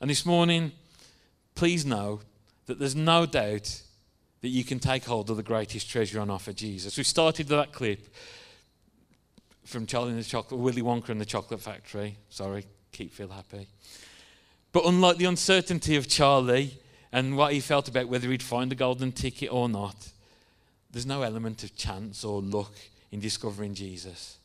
And 0.00 0.10
this 0.10 0.26
morning, 0.26 0.72
please 1.54 1.84
know 1.84 2.20
that 2.66 2.78
there's 2.78 2.96
no 2.96 3.26
doubt 3.26 3.82
that 4.40 4.48
you 4.48 4.64
can 4.64 4.78
take 4.78 5.04
hold 5.04 5.30
of 5.30 5.36
the 5.36 5.42
greatest 5.42 5.88
treasure 5.88 6.20
on 6.20 6.30
offer, 6.30 6.52
Jesus. 6.52 6.96
We 6.96 7.04
started 7.04 7.48
that 7.48 7.72
clip 7.72 8.06
from 9.64 9.86
Charlie 9.86 10.10
and 10.10 10.18
the 10.18 10.24
Chocolate, 10.24 10.60
Willy 10.60 10.82
Wonka 10.82 11.08
and 11.08 11.20
the 11.20 11.24
Chocolate 11.24 11.60
Factory. 11.60 12.16
Sorry, 12.28 12.66
keep 12.92 13.12
Phil 13.12 13.28
happy. 13.28 13.66
But 14.72 14.84
unlike 14.84 15.16
the 15.16 15.24
uncertainty 15.24 15.96
of 15.96 16.08
Charlie 16.08 16.78
and 17.12 17.36
what 17.36 17.52
he 17.52 17.60
felt 17.60 17.88
about 17.88 18.08
whether 18.08 18.28
he'd 18.28 18.42
find 18.42 18.72
a 18.72 18.74
golden 18.74 19.12
ticket 19.12 19.52
or 19.52 19.68
not, 19.68 20.10
there's 20.90 21.06
no 21.06 21.22
element 21.22 21.64
of 21.64 21.76
chance 21.76 22.24
or 22.24 22.42
luck 22.42 22.72
in 23.10 23.20
discovering 23.20 23.74
Jesus. 23.74 24.38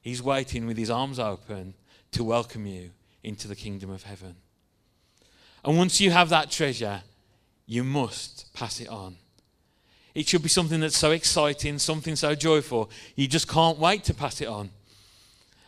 He's 0.00 0.22
waiting 0.22 0.66
with 0.66 0.76
his 0.76 0.90
arms 0.90 1.18
open 1.18 1.74
to 2.12 2.24
welcome 2.24 2.66
you 2.66 2.90
into 3.22 3.48
the 3.48 3.56
kingdom 3.56 3.90
of 3.90 4.02
heaven. 4.02 4.36
And 5.64 5.76
once 5.76 6.00
you 6.00 6.10
have 6.10 6.28
that 6.30 6.50
treasure, 6.50 7.02
you 7.66 7.84
must 7.84 8.52
pass 8.54 8.80
it 8.80 8.88
on. 8.88 9.16
It 10.14 10.26
should 10.26 10.42
be 10.42 10.48
something 10.48 10.80
that's 10.80 10.96
so 10.96 11.12
exciting, 11.12 11.78
something 11.78 12.16
so 12.16 12.34
joyful, 12.34 12.90
you 13.14 13.28
just 13.28 13.48
can't 13.48 13.78
wait 13.78 14.04
to 14.04 14.14
pass 14.14 14.40
it 14.40 14.48
on. 14.48 14.70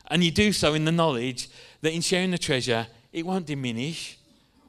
And 0.09 0.24
you 0.24 0.31
do 0.31 0.52
so 0.52 0.74
in 0.74 0.85
the 0.85 0.92
knowledge 0.92 1.48
that 1.81 1.92
in 1.92 2.00
sharing 2.00 2.33
the 2.33 2.38
treasure, 2.38 2.87
it 3.12 3.24
won't 3.24 3.46
diminish 3.46 4.18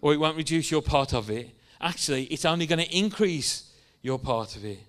or 0.01 0.13
it 0.13 0.17
won't 0.17 0.37
reduce 0.37 0.69
your 0.69 0.81
part 0.81 1.13
of 1.13 1.29
it. 1.29 1.49
Actually, 1.81 2.25
it's 2.25 2.45
only 2.45 2.65
going 2.67 2.79
to 2.79 2.97
increase 2.97 3.71
your 4.01 4.19
part 4.19 4.55
of 4.55 4.63
it. 4.63 4.79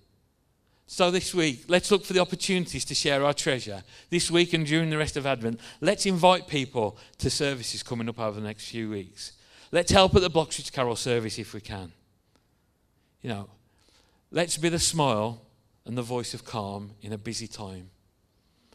So, 0.87 1.11
this 1.11 1.35
week, 1.35 1.65
let's 1.67 1.91
look 1.91 2.05
for 2.05 2.13
the 2.13 2.21
opportunities 2.21 2.85
to 2.85 2.95
share 2.95 3.25
our 3.25 3.33
treasure. 3.33 3.83
This 4.11 4.31
week 4.31 4.53
and 4.53 4.67
during 4.67 4.91
the 4.91 4.99
rest 4.99 5.17
of 5.17 5.27
Advent, 5.27 5.59
let's 5.81 6.05
invite 6.05 6.47
people 6.47 6.99
to 7.19 7.31
services 7.31 7.83
coming 7.83 8.09
up 8.09 8.21
over 8.21 8.39
the 8.39 8.47
next 8.47 8.69
few 8.69 8.91
weeks. 8.91 9.33
Let's 9.75 9.93
help 9.93 10.15
at 10.15 10.23
the 10.23 10.31
Bloxwich 10.31 10.73
Carol 10.73 10.97
service 10.97 11.39
if 11.39 11.53
we 11.53 11.61
can. 11.61 11.93
You 13.23 13.31
know, 13.31 13.49
Let's 14.35 14.57
be 14.57 14.69
the 14.69 14.81
smile 14.81 15.41
and 15.87 15.97
the 15.97 16.03
voice 16.03 16.35
of 16.35 16.45
calm 16.45 16.91
in 17.01 17.13
a 17.13 17.19
busy 17.19 17.47
time. 17.47 17.91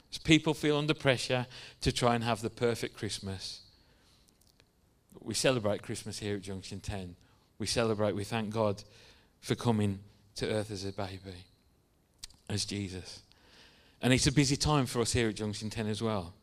As 0.10 0.18
people 0.18 0.54
feel 0.54 0.78
under 0.78 0.94
pressure 0.94 1.48
to 1.82 1.92
try 1.92 2.16
and 2.16 2.24
have 2.24 2.42
the 2.42 2.50
perfect 2.50 2.96
Christmas, 2.96 3.60
we 5.20 5.34
celebrate 5.34 5.82
Christmas 5.82 6.20
here 6.20 6.38
at 6.38 6.44
Junction 6.44 6.80
10. 6.80 7.14
We 7.58 7.68
celebrate, 7.68 8.16
we 8.16 8.24
thank 8.24 8.54
God 8.54 8.82
for 9.42 9.54
coming 9.54 10.00
to 10.36 10.50
earth 10.50 10.72
as 10.72 10.86
a 10.86 10.94
baby, 10.94 11.44
as 12.48 12.64
Jesus. 12.64 13.22
And 14.02 14.14
it's 14.14 14.28
a 14.28 14.32
busy 14.32 14.56
time 14.56 14.86
for 14.86 15.02
us 15.02 15.12
here 15.12 15.28
at 15.28 15.36
Junction 15.36 15.70
10 15.70 15.88
as 15.88 16.02
well. 16.02 16.34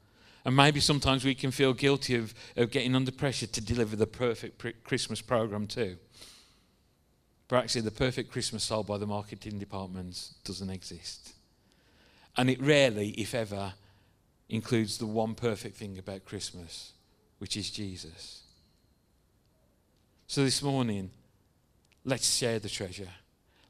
And 0.46 0.54
maybe 0.54 0.78
sometimes 0.78 1.24
we 1.24 1.34
can 1.34 1.50
feel 1.50 1.74
guilty 1.74 2.14
of, 2.14 2.32
of 2.54 2.70
getting 2.70 2.94
under 2.94 3.10
pressure 3.10 3.48
to 3.48 3.60
deliver 3.60 3.96
the 3.96 4.06
perfect 4.06 4.84
Christmas 4.84 5.20
program 5.20 5.66
too. 5.66 5.96
But 7.48 7.56
actually, 7.56 7.80
the 7.80 7.90
perfect 7.90 8.30
Christmas 8.30 8.62
sold 8.62 8.86
by 8.86 8.98
the 8.98 9.08
marketing 9.08 9.58
departments 9.58 10.36
doesn't 10.44 10.70
exist. 10.70 11.32
And 12.36 12.48
it 12.48 12.60
rarely, 12.60 13.08
if 13.18 13.34
ever, 13.34 13.74
includes 14.48 14.98
the 14.98 15.06
one 15.06 15.34
perfect 15.34 15.76
thing 15.78 15.98
about 15.98 16.24
Christmas, 16.24 16.92
which 17.38 17.56
is 17.56 17.68
Jesus. 17.68 18.42
So 20.28 20.44
this 20.44 20.62
morning, 20.62 21.10
let's 22.04 22.36
share 22.36 22.60
the 22.60 22.68
treasure. 22.68 23.10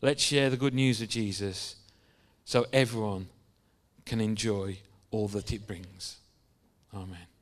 Let's 0.03 0.23
share 0.23 0.51
the 0.51 0.59
good 0.59 0.75
news 0.75 1.01
of 1.01 1.09
Jesus 1.09 1.77
so 2.45 2.67
everyone 2.71 3.29
can 4.05 4.21
enjoy 4.21 4.81
all 5.11 5.29
that 5.29 5.55
it 5.55 5.67
brings. 5.67 6.19
Amen. 6.97 7.36